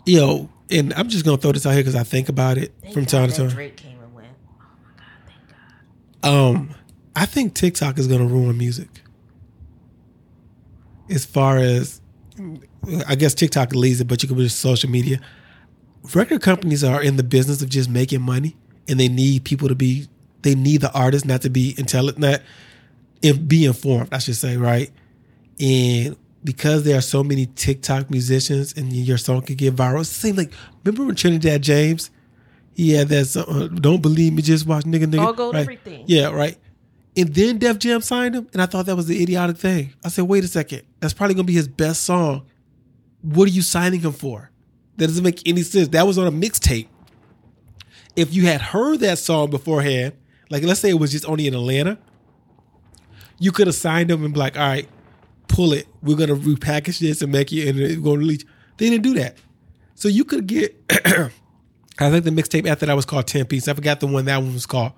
[0.05, 2.71] you know, and I'm just gonna throw this out here because I think about it
[2.93, 3.49] from time to time.
[3.49, 4.27] Drake came and went.
[6.21, 6.75] Um,
[7.15, 8.89] I think TikTok is gonna ruin music.
[11.09, 12.01] As far as,
[13.07, 15.19] I guess TikTok leads it, but you could be social media.
[16.13, 18.55] Record companies are in the business of just making money,
[18.87, 20.07] and they need people to be.
[20.41, 22.41] They need the artists not to be intelligent, not
[23.21, 24.13] if be informed.
[24.13, 24.91] I should say, right?
[25.59, 30.01] And because there are so many TikTok musicians, and your song could get viral.
[30.01, 30.51] It seems like
[30.83, 32.09] remember when Trinidad James,
[32.75, 35.61] he had that song, "Don't Believe Me, Just Watch Nigga Nigga." All Gold right?
[35.61, 36.03] Everything.
[36.07, 36.57] Yeah, right.
[37.15, 39.93] And then Def Jam signed him, and I thought that was the idiotic thing.
[40.03, 42.45] I said, wait a second, that's probably gonna be his best song.
[43.21, 44.49] What are you signing him for?
[44.97, 45.89] That doesn't make any sense.
[45.89, 46.87] That was on a mixtape.
[48.15, 50.13] If you had heard that song beforehand,
[50.49, 51.97] like let's say it was just only in Atlanta,
[53.39, 54.87] you could have signed him and be like, all right,
[55.47, 55.87] pull it.
[56.01, 58.43] We're gonna repackage this and make it and it's gonna release.
[58.77, 59.37] They didn't do that.
[59.95, 60.75] So you could get
[61.99, 63.67] I think the mixtape after that was called 10 Piece.
[63.67, 64.93] I forgot the one that one was called.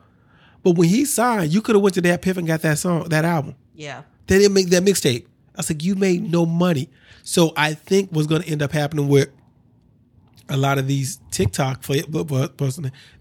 [0.66, 3.08] But when he signed, you could have went to that Piff and got that song,
[3.10, 3.54] that album.
[3.76, 4.02] Yeah.
[4.26, 5.26] They didn't make that mixtape.
[5.26, 6.90] I was like, you made no money.
[7.22, 9.30] So I think what's going to end up happening with
[10.50, 12.02] a lot of these TikTok bu-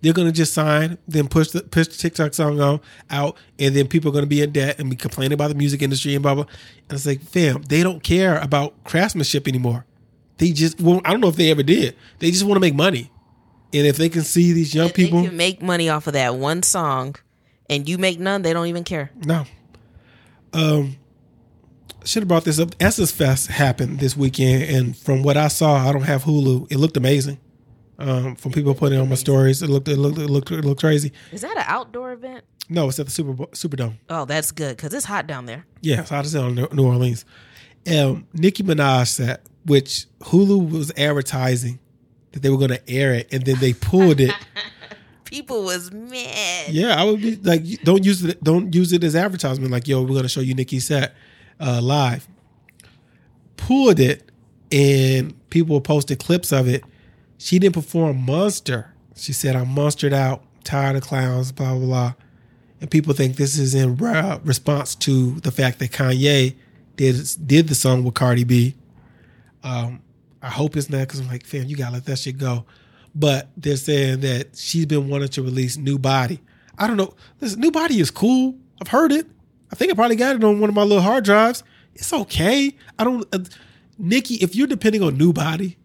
[0.01, 2.81] they're gonna just sign, then push the push the TikTok song on
[3.11, 5.81] out, and then people are gonna be in debt and be complaining about the music
[5.81, 6.45] industry and blah blah.
[6.89, 9.87] And it's like, fam, they don't care about craftsmanship anymore.
[10.37, 11.97] They just, well, I don't know if they ever did.
[12.19, 13.11] They just want to make money,
[13.73, 16.37] and if they can see these young If people, can make money off of that
[16.37, 17.17] one song,
[17.69, 19.11] and you make none, they don't even care.
[19.25, 19.45] No.
[20.53, 20.97] Um,
[22.05, 22.75] should have brought this up.
[22.81, 26.71] Essence Fest happened this weekend, and from what I saw, I don't have Hulu.
[26.71, 27.39] It looked amazing.
[27.99, 30.81] Um, from people putting on my stories, it looked it looked it looked, it looked
[30.81, 31.13] crazy.
[31.33, 32.45] Is that an outdoor event?
[32.69, 33.95] No, it's at the Super Superdome.
[34.09, 35.65] Oh, that's good because it's hot down there.
[35.81, 37.25] Yeah, it's hot as hell in New Orleans.
[37.87, 41.79] Um, Nicki Minaj set, which Hulu was advertising
[42.33, 44.35] that they were going to air it, and then they pulled it.
[45.25, 46.69] People was mad.
[46.71, 48.43] Yeah, I would be like, don't use it.
[48.45, 49.71] Don't use it as advertisement.
[49.71, 51.15] Like, yo, we're gonna show you Nicki's set
[51.61, 52.29] uh, live.
[53.57, 54.31] Pulled it,
[54.71, 56.85] and people posted clips of it.
[57.39, 58.93] She didn't perform Monster.
[59.17, 62.15] She said, "I'm monstered out, tired of clowns." Blah blah blah.
[62.81, 66.55] And people think this is in re- response to the fact that Kanye
[66.97, 68.75] did did the song with Cardi B.
[69.63, 70.03] Um,
[70.43, 72.67] I hope it's not because I'm like, fam, you gotta let that shit go.
[73.15, 76.41] But they're saying that she's been wanting to release New Body.
[76.77, 77.15] I don't know.
[77.39, 78.57] This New Body is cool.
[78.81, 79.27] I've heard it.
[79.71, 81.63] I think I probably got it on one of my little hard drives.
[81.95, 82.77] It's okay.
[82.99, 83.27] I don't.
[83.33, 83.39] Uh,
[83.99, 85.77] Nicki, if you're depending on New Body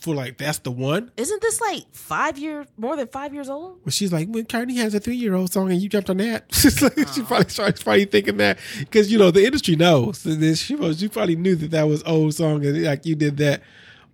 [0.00, 3.80] for like that's the one, Isn't this like five year, more than five years old?
[3.84, 6.16] well, she's like, when Cardi has a three year old song and you jumped on
[6.18, 10.22] that, she's like, she probably started probably thinking that because you know the industry knows.
[10.58, 13.62] She was, she probably knew that that was old song and like you did that,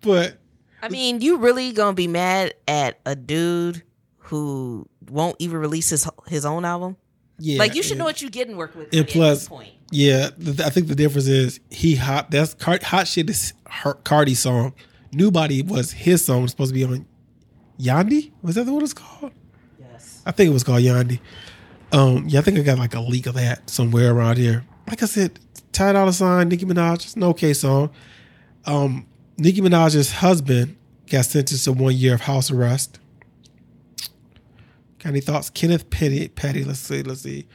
[0.00, 0.38] but
[0.82, 3.82] I mean, you really gonna be mad at a dude
[4.18, 6.96] who won't even release his his own album?
[7.38, 8.94] yeah, like you should know what you're getting working with.
[8.94, 9.70] And plus- this point.
[9.90, 10.30] Yeah,
[10.64, 12.30] I think the difference is he hot.
[12.30, 14.72] That's hot shit is her, Cardi's song.
[15.12, 16.48] New Body was his song.
[16.48, 17.06] Supposed to be on
[17.78, 18.32] Yandhi.
[18.40, 19.32] Was that what it's called?
[19.78, 20.22] Yes.
[20.24, 21.20] I think it was called Yandhi.
[21.92, 24.64] Um, yeah, I think I got like a leak of that somewhere around here.
[24.88, 25.38] Like I said,
[25.72, 27.90] Ty Dolla Sign, Nicki Minaj, it's an okay song.
[28.64, 29.06] Um,
[29.38, 30.76] Nicki Minaj's husband
[31.10, 32.98] got sentenced to one year of house arrest.
[34.98, 35.50] Got any thoughts?
[35.50, 37.46] Kenneth Petty, Petty, let's see, let's see.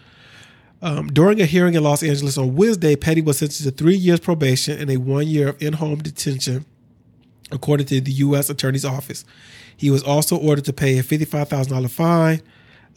[0.82, 4.20] Um, during a hearing in Los Angeles on Wednesday, Petty was sentenced to three years
[4.20, 6.66] probation and a one year of in home detention,
[7.52, 8.50] according to the U.S.
[8.50, 9.26] Attorney's Office.
[9.76, 12.42] He was also ordered to pay a $55,000 fine.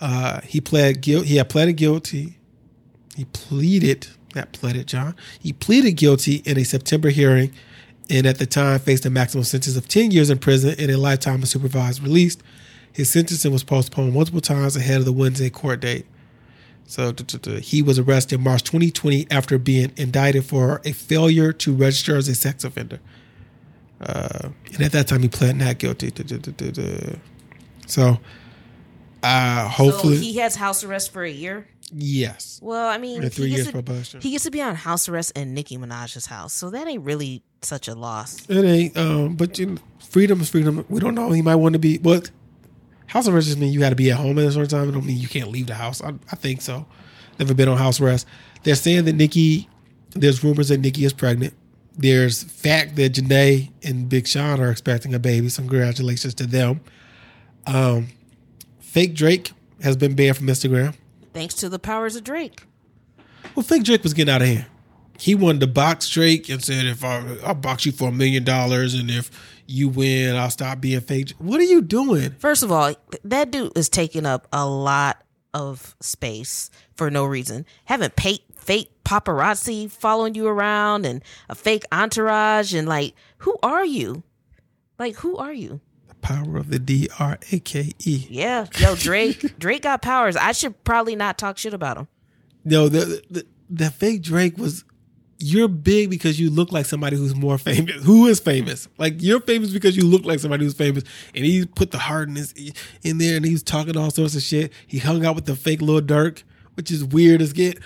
[0.00, 1.28] Uh, he pled guilty.
[1.28, 2.38] He had pleaded guilty.
[3.16, 5.14] He pleaded, not pleaded, Jon.
[5.38, 7.52] He pleaded guilty in a September hearing
[8.10, 10.98] and at the time faced a maximum sentence of 10 years in prison and a
[10.98, 12.36] lifetime of supervised release.
[12.92, 16.06] His sentencing was postponed multiple times ahead of the Wednesday court date.
[16.86, 17.14] So
[17.60, 22.26] he was arrested in March 2020 after being indicted for a failure to register as
[22.26, 22.98] a sex offender.
[24.00, 26.10] Uh, and at that time, he pled not guilty.
[27.86, 28.18] So,
[29.22, 31.68] uh, hopefully, so he has house arrest for a year.
[31.92, 32.60] Yes.
[32.62, 35.32] Well, I mean, three he, years gets to, he gets to be on house arrest
[35.36, 38.48] in Nicki Minaj's house, so that ain't really such a loss.
[38.48, 38.96] It ain't.
[38.96, 40.84] Um, but you know, freedom is freedom.
[40.88, 41.30] We don't know.
[41.32, 41.98] He might want to be.
[41.98, 42.30] What
[43.06, 44.88] house arrest just mean you got to be at home at a certain time.
[44.88, 46.02] It don't mean you can't leave the house.
[46.02, 46.86] I, I think so.
[47.38, 48.26] Never been on house arrest.
[48.62, 49.68] They're saying that Nicki.
[50.12, 51.54] There's rumors that Nicki is pregnant.
[51.96, 55.48] There's fact that Jhené and Big Sean are expecting a baby.
[55.48, 56.80] So congratulations to them.
[57.66, 58.08] Um,
[58.80, 60.94] fake Drake has been banned from Instagram.
[61.32, 62.66] Thanks to the powers of Drake.
[63.54, 64.66] Well, fake Drake was getting out of hand.
[65.18, 68.42] He wanted to box Drake and said, "If I, I'll box you for a million
[68.42, 69.30] dollars, and if
[69.66, 72.30] you win, I'll stop being fake." What are you doing?
[72.38, 77.66] First of all, that dude is taking up a lot of space for no reason.
[77.84, 83.84] Having fake fake paparazzi following you around and a fake entourage and like, who are
[83.84, 84.22] you?
[84.98, 85.80] Like, who are you?
[86.22, 88.26] Power of the D R A K E.
[88.28, 89.56] Yeah, yo, Drake.
[89.58, 90.36] Drake got powers.
[90.36, 92.08] I should probably not talk shit about him.
[92.64, 94.84] No, the, the the fake Drake was.
[95.42, 98.04] You're big because you look like somebody who's more famous.
[98.04, 98.88] Who is famous?
[98.98, 101.02] Like you're famous because you look like somebody who's famous.
[101.34, 102.52] And he put the heart in his
[103.02, 104.70] in there, and he's talking all sorts of shit.
[104.86, 106.42] He hung out with the fake Lil Durk,
[106.74, 107.78] which is weird as get.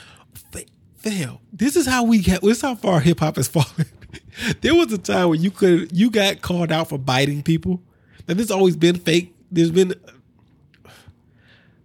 [0.51, 0.64] Fa-
[0.97, 1.42] Fail.
[1.53, 2.40] This is how we get.
[2.42, 3.87] This is how far hip hop has fallen.
[4.61, 7.81] there was a time when you could you got called out for biting people.
[8.29, 9.35] Now has always been fake.
[9.51, 9.95] There's been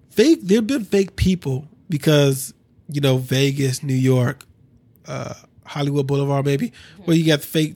[0.10, 0.40] fake.
[0.44, 2.54] There've been fake people because
[2.88, 4.46] you know Vegas, New York,
[5.08, 5.34] uh,
[5.66, 6.72] Hollywood Boulevard, maybe
[7.06, 7.76] where you got fake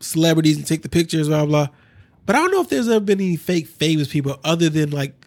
[0.00, 1.68] celebrities and take the pictures, blah blah.
[2.26, 5.26] But I don't know if there's ever been any fake famous people other than like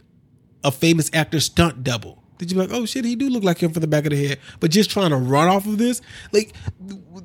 [0.63, 2.23] a famous actor stunt double.
[2.37, 4.11] Did you be like, oh shit, he do look like him from the back of
[4.11, 4.39] the head?
[4.59, 6.53] But just trying to run off of this, like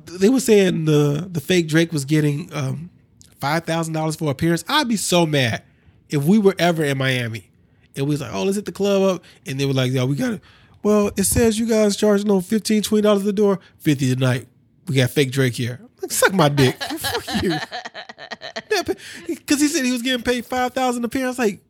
[0.05, 2.89] they were saying the the fake Drake was getting um,
[3.39, 4.63] five thousand dollars for appearance.
[4.67, 5.63] I'd be so mad
[6.09, 7.49] if we were ever in Miami
[7.95, 10.05] and we was like, oh, let's hit the club up, and they were like, yo,
[10.05, 10.41] we got it.
[10.83, 14.47] Well, it says you guys charging no 15 20 dollars at the door, fifty tonight.
[14.87, 15.81] We got fake Drake here.
[16.01, 16.81] Like, suck my dick.
[16.83, 17.53] Fuck you.
[19.27, 21.37] Because he said he was getting paid five thousand appearance.
[21.37, 21.61] Like,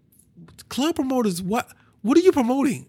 [0.69, 1.67] club promoters, what?
[2.01, 2.85] What are you promoting?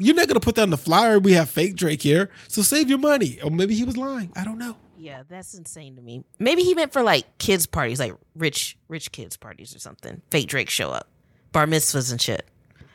[0.00, 1.20] You're not gonna put that on the flyer.
[1.20, 3.38] We have fake Drake here, so save your money.
[3.42, 4.32] Or maybe he was lying.
[4.34, 4.76] I don't know.
[5.02, 6.22] Yeah, that's insane to me.
[6.38, 10.22] Maybe he meant for like kids parties, like rich rich kids parties or something.
[10.30, 11.08] Fake Drake show up,
[11.50, 12.46] bar mitzvahs and shit.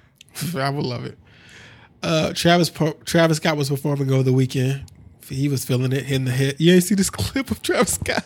[0.55, 1.17] I would love it.
[2.01, 2.71] Uh, Travis
[3.03, 4.85] Travis Scott was performing over the weekend.
[5.27, 6.61] He was feeling it, hitting the hit.
[6.61, 8.23] You ain't see this clip of Travis Scott.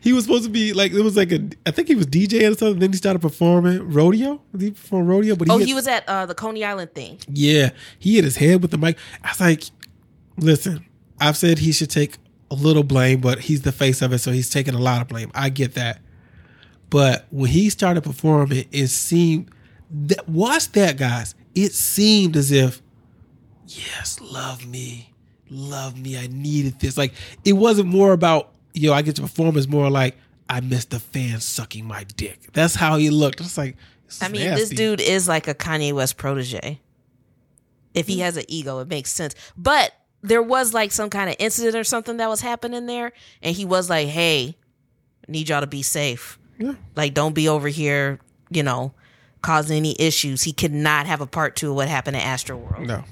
[0.00, 2.50] He was supposed to be like it was like a I think he was DJing
[2.50, 2.80] or something.
[2.80, 4.42] Then he started performing rodeo.
[4.50, 5.36] Did he perform rodeo?
[5.36, 7.20] But he oh, hit, he was at uh, the Coney Island thing.
[7.28, 8.98] Yeah, he hit his head with the mic.
[9.22, 9.62] I was like,
[10.36, 10.84] listen,
[11.20, 12.18] I've said he should take
[12.56, 15.30] little blame, but he's the face of it, so he's taking a lot of blame.
[15.34, 16.00] I get that.
[16.90, 19.50] But when he started performing, it seemed
[19.90, 21.34] that watch that, guys.
[21.54, 22.82] It seemed as if,
[23.66, 25.12] yes, love me,
[25.50, 26.18] love me.
[26.18, 26.96] I needed this.
[26.96, 27.12] Like
[27.44, 28.92] it wasn't more about yo.
[28.92, 29.56] I get to perform.
[29.56, 30.16] It's more like
[30.48, 32.52] I missed the fans sucking my dick.
[32.52, 33.40] That's how he looked.
[33.40, 33.76] It's like
[34.20, 34.60] I mean, nasty.
[34.60, 36.80] this dude is like a Kanye West protege.
[37.94, 38.20] If he mm.
[38.20, 39.34] has an ego, it makes sense.
[39.56, 39.92] But
[40.26, 43.12] there was like some kind of incident or something that was happening there,
[43.42, 44.56] and he was like, "Hey,
[45.28, 46.38] need y'all to be safe.
[46.58, 46.74] Yeah.
[46.94, 48.18] Like, don't be over here,
[48.50, 48.92] you know,
[49.42, 52.86] causing any issues." He could not have a part two of what happened at Astroworld.
[52.86, 53.04] No.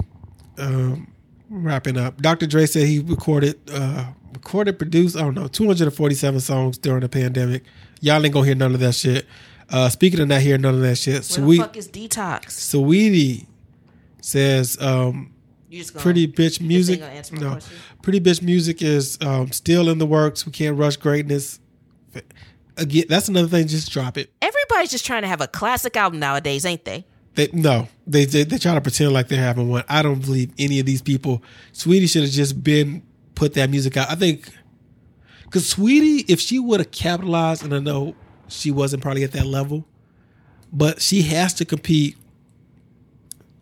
[0.59, 1.12] Um,
[1.48, 2.46] wrapping up, Dr.
[2.46, 7.64] Dre said he recorded, uh, recorded, produced, I don't know, 247 songs during the pandemic.
[8.00, 9.27] Y'all ain't gonna hear none of that shit.
[9.70, 12.46] Uh, speaking of not hearing none of that shit, Where Sweet, the fuck is Detox?
[12.46, 13.46] Saweetie
[14.20, 15.33] says um,
[15.96, 17.00] pretty bitch music.
[17.32, 17.76] No, question?
[18.02, 20.46] pretty bitch music is um, still in the works.
[20.46, 21.60] We can't rush greatness.
[22.76, 23.66] Again, that's another thing.
[23.66, 24.32] Just drop it.
[24.42, 27.04] Everybody's just trying to have a classic album nowadays, ain't they?
[27.34, 29.84] They no, they they, they try to pretend like they're having one.
[29.88, 31.42] I don't believe any of these people.
[31.72, 33.02] Saweetie should have just been
[33.34, 34.10] put that music out.
[34.10, 34.48] I think
[35.44, 38.14] because Saweetie, if she would have capitalized, and I know
[38.48, 39.87] she wasn't probably at that level,
[40.72, 42.16] but she has to compete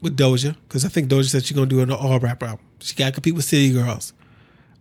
[0.02, 2.66] with Doja because I think Doja said she's gonna do an all rap album.
[2.80, 4.12] She got to compete with City Girls.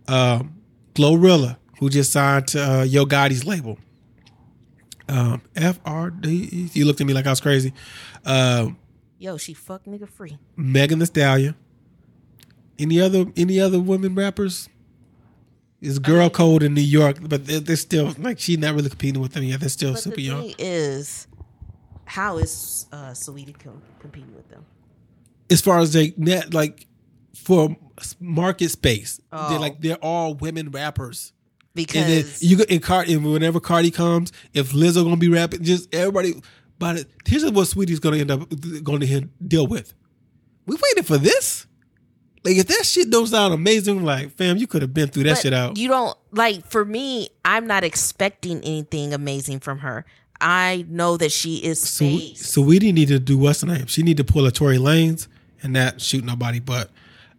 [0.08, 0.60] Um,
[0.94, 3.78] Glorilla, who just signed to uh, Yo Gotti's label.
[5.08, 6.74] Um, FRD.
[6.74, 7.72] You looked at me like I was crazy.
[8.24, 8.76] Um,
[9.18, 10.36] Yo, she fuck nigga free.
[10.56, 11.54] Megan Thee Stallion.
[12.78, 14.68] Any other any other women rappers?
[15.80, 19.20] Is girl code in New York, but they're, they're, still like she's not really competing
[19.20, 19.58] with them yet.
[19.58, 20.54] They're still super the young.
[20.56, 21.26] Is
[22.04, 24.64] how is uh, Saweetie com- competing with them?
[25.50, 26.86] As far as they net like
[27.34, 27.76] for
[28.20, 29.20] market space.
[29.30, 29.50] Oh.
[29.50, 31.32] They're like they're all women rappers.
[31.74, 36.34] Because you in Card and whenever Cardi comes, if Lizzo gonna be rapping, just everybody.
[36.78, 38.48] But here's what Saweetie's gonna end up
[38.82, 39.94] going to deal with.
[40.66, 41.66] We waited for this.
[42.44, 45.36] Like if that shit don't sound amazing, like fam, you could have been through that
[45.36, 45.78] but shit out.
[45.78, 47.28] You don't like for me.
[47.44, 50.04] I'm not expecting anything amazing from her.
[50.40, 51.80] I know that she is.
[51.80, 53.86] So, Saweetie need to do what's the name?
[53.86, 55.28] She need to pull a Tory Lanez
[55.62, 56.60] and not shoot nobody.
[56.60, 56.90] But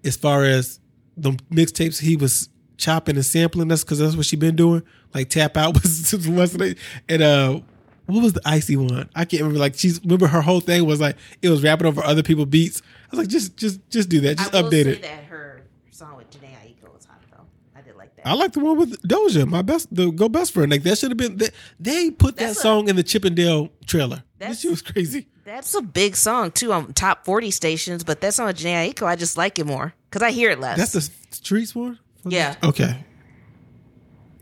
[0.03, 0.79] as far as
[1.17, 4.83] the mixtapes he was chopping and sampling, us because that's what she been doing.
[5.13, 6.75] Like tap out was the
[7.07, 7.59] and uh
[8.05, 9.09] what was the icy one?
[9.15, 9.59] I can't remember.
[9.59, 12.81] Like she's remember her whole thing was like it was rapping over other people's beats.
[12.81, 14.38] I was like, just just just do that.
[14.38, 15.01] Just update it.
[15.01, 17.45] That her song with Jhené Aiko was hot though.
[17.75, 18.27] I did like that.
[18.27, 20.69] I like the one with Doja, my best the go best friend.
[20.69, 23.23] Like that should have been they, they put that's that a, song in the Chip
[23.25, 24.23] 'n Dale trailer.
[24.39, 25.27] That shit was crazy.
[25.45, 29.06] That's a big song too on top forty stations, but that song with Jhené Aiko,
[29.06, 30.77] I just like it more because I hear it less.
[30.77, 31.99] That's the Streets one.
[32.25, 32.56] Yeah.
[32.63, 33.03] Okay.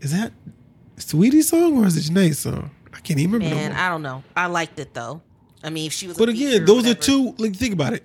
[0.00, 0.32] Is that
[0.96, 2.70] Saweetie song or is it Jhené's song?
[2.92, 3.56] I can't even remember.
[3.56, 4.22] Man, no I don't know.
[4.36, 5.22] I liked it though.
[5.64, 6.16] I mean, if she was.
[6.16, 7.34] But again, those are two.
[7.38, 8.04] Like, think about it.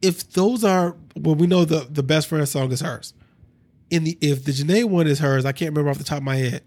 [0.00, 3.14] If those are, well, we know the the best friend song is hers.
[3.90, 6.24] In the if the Jhené one is hers, I can't remember off the top of
[6.24, 6.62] my head.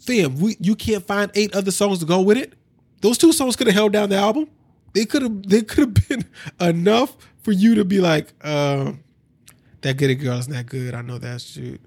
[0.00, 2.54] Fam, we you can't find eight other songs to go with it.
[3.02, 4.48] Those two songs could have held down the album.
[4.94, 6.24] They could have they could have been
[6.60, 8.92] enough for you to be like, uh,
[9.82, 10.94] that good girl is not good.
[10.94, 11.80] I know that's shoot.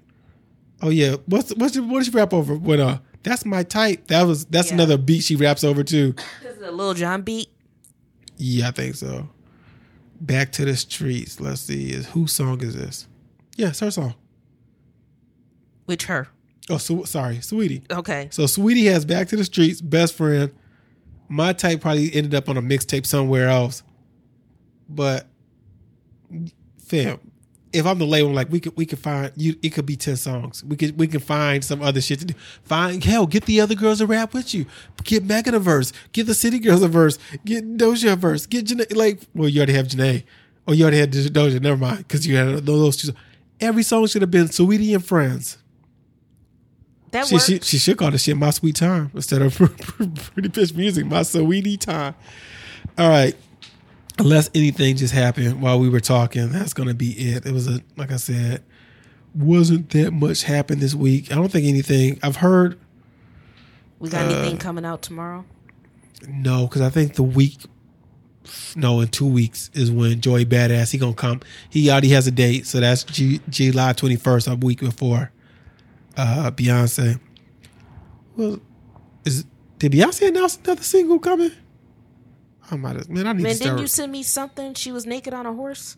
[0.80, 2.54] Oh yeah, what's what's your, what did she rap over?
[2.54, 4.06] When uh, that's my type.
[4.08, 4.74] That was that's yeah.
[4.74, 6.14] another beat she raps over too.
[6.42, 7.48] This is a Lil Jon beat.
[8.36, 9.28] Yeah, I think so.
[10.20, 11.40] Back to the streets.
[11.40, 11.92] Let's see.
[11.92, 13.08] Is whose song is this?
[13.56, 14.14] Yeah, it's her song.
[15.86, 16.28] Which her?
[16.68, 17.90] Oh, so, sorry, Saweetie.
[17.90, 18.28] Okay.
[18.32, 20.52] So Saweetie has Back to the Streets, Best Friend,
[21.28, 23.82] my type probably ended up on a mixtape somewhere else.
[24.88, 25.26] But
[26.78, 27.18] fam,
[27.72, 29.56] if I'm the label, like we could we could find you.
[29.62, 30.64] It could be ten songs.
[30.64, 32.34] We could we can find some other shit to do.
[32.64, 34.66] Find hell, get the other girls to rap with you.
[35.04, 35.92] Get Megan a verse.
[36.12, 37.18] Get the City Girls a verse.
[37.44, 38.46] Get Doja a verse.
[38.46, 38.94] Get Jhené.
[38.96, 40.24] Like, well, you already have Jhené,
[40.66, 41.60] or you already had Doja.
[41.60, 43.12] Never mind, because you had those two.
[43.60, 45.58] Every song should have been Sweetie and Friends.
[47.12, 47.46] That She, works.
[47.46, 51.22] she, she should call the shit My Sweet Time instead of Pretty Bitch Music, My
[51.22, 52.14] Sweetie Time.
[52.98, 53.34] All right.
[54.18, 57.44] Unless anything just happened while we were talking, that's going to be it.
[57.46, 58.62] It was a, like I said,
[59.34, 61.30] wasn't that much happened this week.
[61.30, 62.18] I don't think anything.
[62.22, 62.78] I've heard,
[63.98, 65.44] we got uh, anything coming out tomorrow?
[66.28, 67.58] no, because I think the week,
[68.74, 71.40] no, in two weeks is when Joey Badass, he going to come.
[71.68, 72.66] He already has a date.
[72.66, 75.30] So that's G, July 21st, a week before
[76.16, 77.20] uh, Beyonce.
[78.36, 78.60] Well,
[79.24, 79.44] is
[79.78, 81.52] did Beyonce announce another single coming?
[82.70, 84.74] I might have, man, I need Man, to didn't you send me something?
[84.74, 85.96] She was naked on a horse.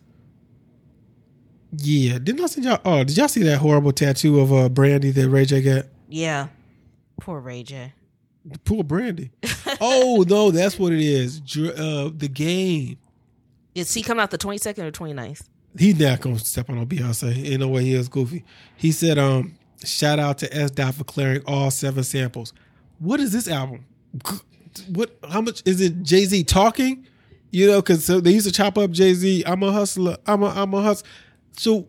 [1.71, 2.79] yeah, didn't I send y'all?
[2.85, 5.85] Oh, did y'all see that horrible tattoo of uh, Brandy that Ray J got?
[6.07, 6.47] Yeah.
[7.19, 7.93] Poor Ray J.
[8.65, 9.31] Poor Brandy.
[9.81, 11.41] oh no, that's what it is.
[11.57, 12.97] Uh, the game.
[13.75, 15.43] Is he coming out the 22nd or 29th?
[15.77, 17.51] He not gonna step on no Beyonce.
[17.51, 18.43] Ain't no way he is goofy.
[18.75, 22.53] He said, um, shout out to S Dot for clearing all seven samples.
[22.99, 23.85] What is this album?
[24.87, 27.05] What how much is it Jay Z talking?
[27.49, 29.43] You know, cause so they used to chop up Jay Z.
[29.45, 30.15] I'm a hustler.
[30.27, 31.09] I'm a I'm a hustler.
[31.53, 31.87] So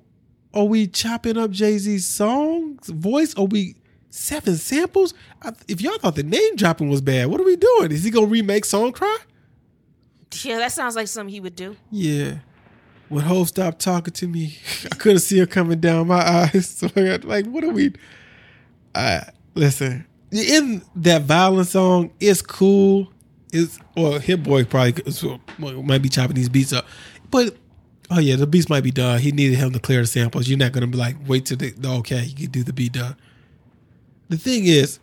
[0.55, 3.34] are we chopping up Jay Z's songs, voice?
[3.36, 3.76] Are we
[4.09, 5.12] seven samples?
[5.43, 7.93] I, if y'all thought the name dropping was bad, what are we doing?
[7.93, 9.18] Is he gonna remake Song Cry?
[10.43, 11.76] Yeah, that sounds like something he would do.
[11.91, 12.38] Yeah.
[13.11, 14.56] When Hove stopped talking to me,
[14.90, 16.70] I couldn't see her coming down my eyes.
[16.80, 17.92] So I got like, what are we?
[18.94, 20.06] I listen.
[20.30, 23.12] In that violent song, it's cool.
[23.52, 24.94] It's or Hit Boy probably
[25.58, 26.86] might be chopping these beats up,
[27.32, 27.56] but
[28.12, 29.18] oh yeah, the beats might be done.
[29.18, 30.48] He needed him to clear the samples.
[30.48, 33.16] You're not gonna be like wait till the okay, you can do the beat done.
[34.28, 35.00] The thing is,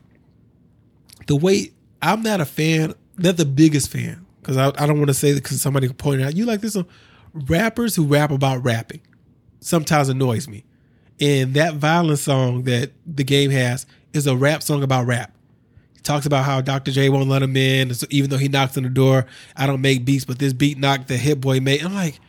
[1.28, 5.10] the way I'm not a fan, not the biggest fan, because I, I don't want
[5.10, 6.76] to say that because somebody pointed out you like this.
[6.76, 6.86] One.
[7.48, 9.02] Rappers who rap about rapping
[9.60, 10.64] sometimes annoys me,
[11.20, 15.34] and that violent song that the game has is a rap song about rap.
[15.96, 16.92] He talks about how Dr.
[16.92, 19.26] J won't let him in, so even though he knocks on the door.
[19.56, 21.84] I don't make beats, but this beat knocked the Hit Boy made.
[21.84, 22.20] I'm like,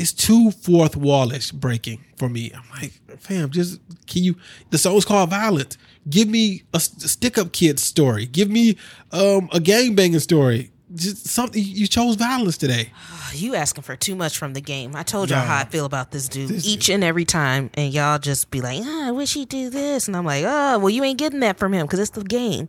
[0.00, 2.50] it's too fourth wallish breaking for me.
[2.54, 4.34] I'm like, fam, just can you?
[4.70, 5.76] The song's called Violence.
[6.08, 8.24] Give me a, stick up kid story.
[8.24, 8.78] Give me
[9.12, 10.69] um, a gang banging story.
[10.94, 11.62] Just something.
[11.64, 12.92] You chose violence today.
[13.32, 14.96] You asking for too much from the game.
[14.96, 17.94] I told y'all how I feel about this dude This- each and every time, and
[17.94, 20.90] y'all just be like, ah, "I wish he'd do this," and I'm like, "Oh, well,
[20.90, 22.68] you ain't getting that from him because it's the game.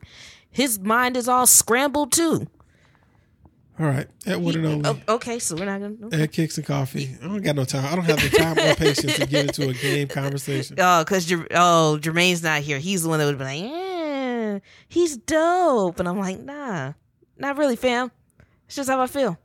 [0.52, 2.46] His mind is all scrambled too."
[3.80, 4.90] All right, at one and only.
[5.08, 6.22] Oh, okay, so we're not gonna.
[6.24, 7.18] At Kicks and Coffee.
[7.24, 7.86] I don't got no time.
[7.92, 10.76] I don't have the time or patience to get into a game conversation.
[10.80, 12.78] Oh, because Jer- oh Jermaine's not here.
[12.78, 16.94] He's the one that would be like, "Yeah, he's dope," and I'm like, "Nah,
[17.42, 18.12] not really, fam.
[18.68, 19.38] It's just how I feel.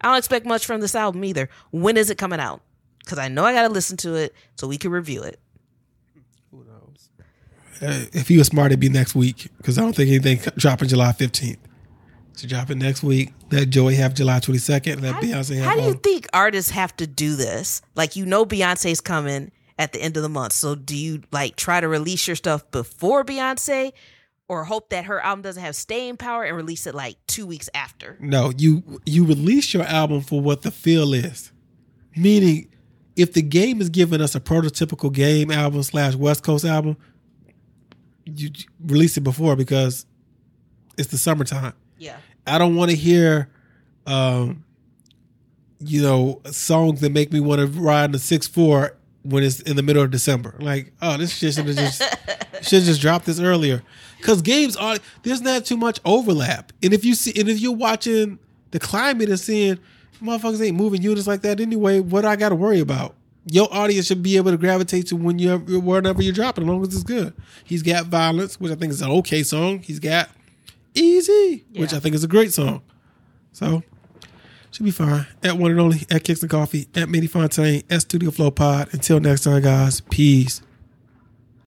[0.00, 1.48] I don't expect much from this album either.
[1.70, 2.62] When is it coming out?
[3.00, 5.40] Because I know I got to listen to it so we can review it.
[6.50, 7.08] Who knows?
[7.82, 10.88] Uh, if he was smart, it'd be next week because I don't think anything dropping
[10.88, 11.58] July 15th.
[12.38, 13.32] So drop it next week.
[13.50, 15.02] Let Joey have July 22nd.
[15.02, 17.82] Let Beyonce have How do you think artists have to do this?
[17.96, 20.52] Like, you know, Beyonce's coming at the end of the month.
[20.52, 23.92] So, do you like try to release your stuff before Beyonce,
[24.48, 27.68] or hope that her album doesn't have staying power and release it like two weeks
[27.74, 28.16] after?
[28.20, 31.52] No, you you release your album for what the feel is.
[32.16, 32.68] Meaning,
[33.14, 36.96] if the game is giving us a prototypical game album slash West Coast album,
[38.24, 38.50] you
[38.84, 40.06] release it before because
[40.96, 41.74] it's the summertime.
[41.98, 42.16] Yeah.
[42.46, 43.50] I don't want to hear,
[44.06, 44.64] um,
[45.80, 48.97] you know, songs that make me want to ride in the six four
[49.28, 50.54] when it's in the middle of December.
[50.58, 52.02] Like, oh, this shit should have just
[52.68, 53.82] should just dropped this earlier.
[54.18, 57.72] Because games are there's not too much overlap, and if you see, and if you're
[57.72, 58.38] watching
[58.70, 59.78] the climate and seeing
[60.22, 63.14] motherfuckers ain't moving units like that anyway, what I got to worry about?
[63.50, 66.82] Your audience should be able to gravitate to when you whenever you're dropping, as long
[66.82, 67.32] as it's good.
[67.64, 69.78] He's got violence, which I think is an okay song.
[69.80, 70.28] He's got
[70.94, 72.82] Easy, which I think is a great song.
[73.52, 73.82] So
[74.70, 75.26] should be fine.
[75.42, 78.88] At one and only at Kicks and Coffee, at Mini Fontaine, at Studio Flow Pod.
[78.92, 80.00] Until next time, guys.
[80.00, 80.62] Peace.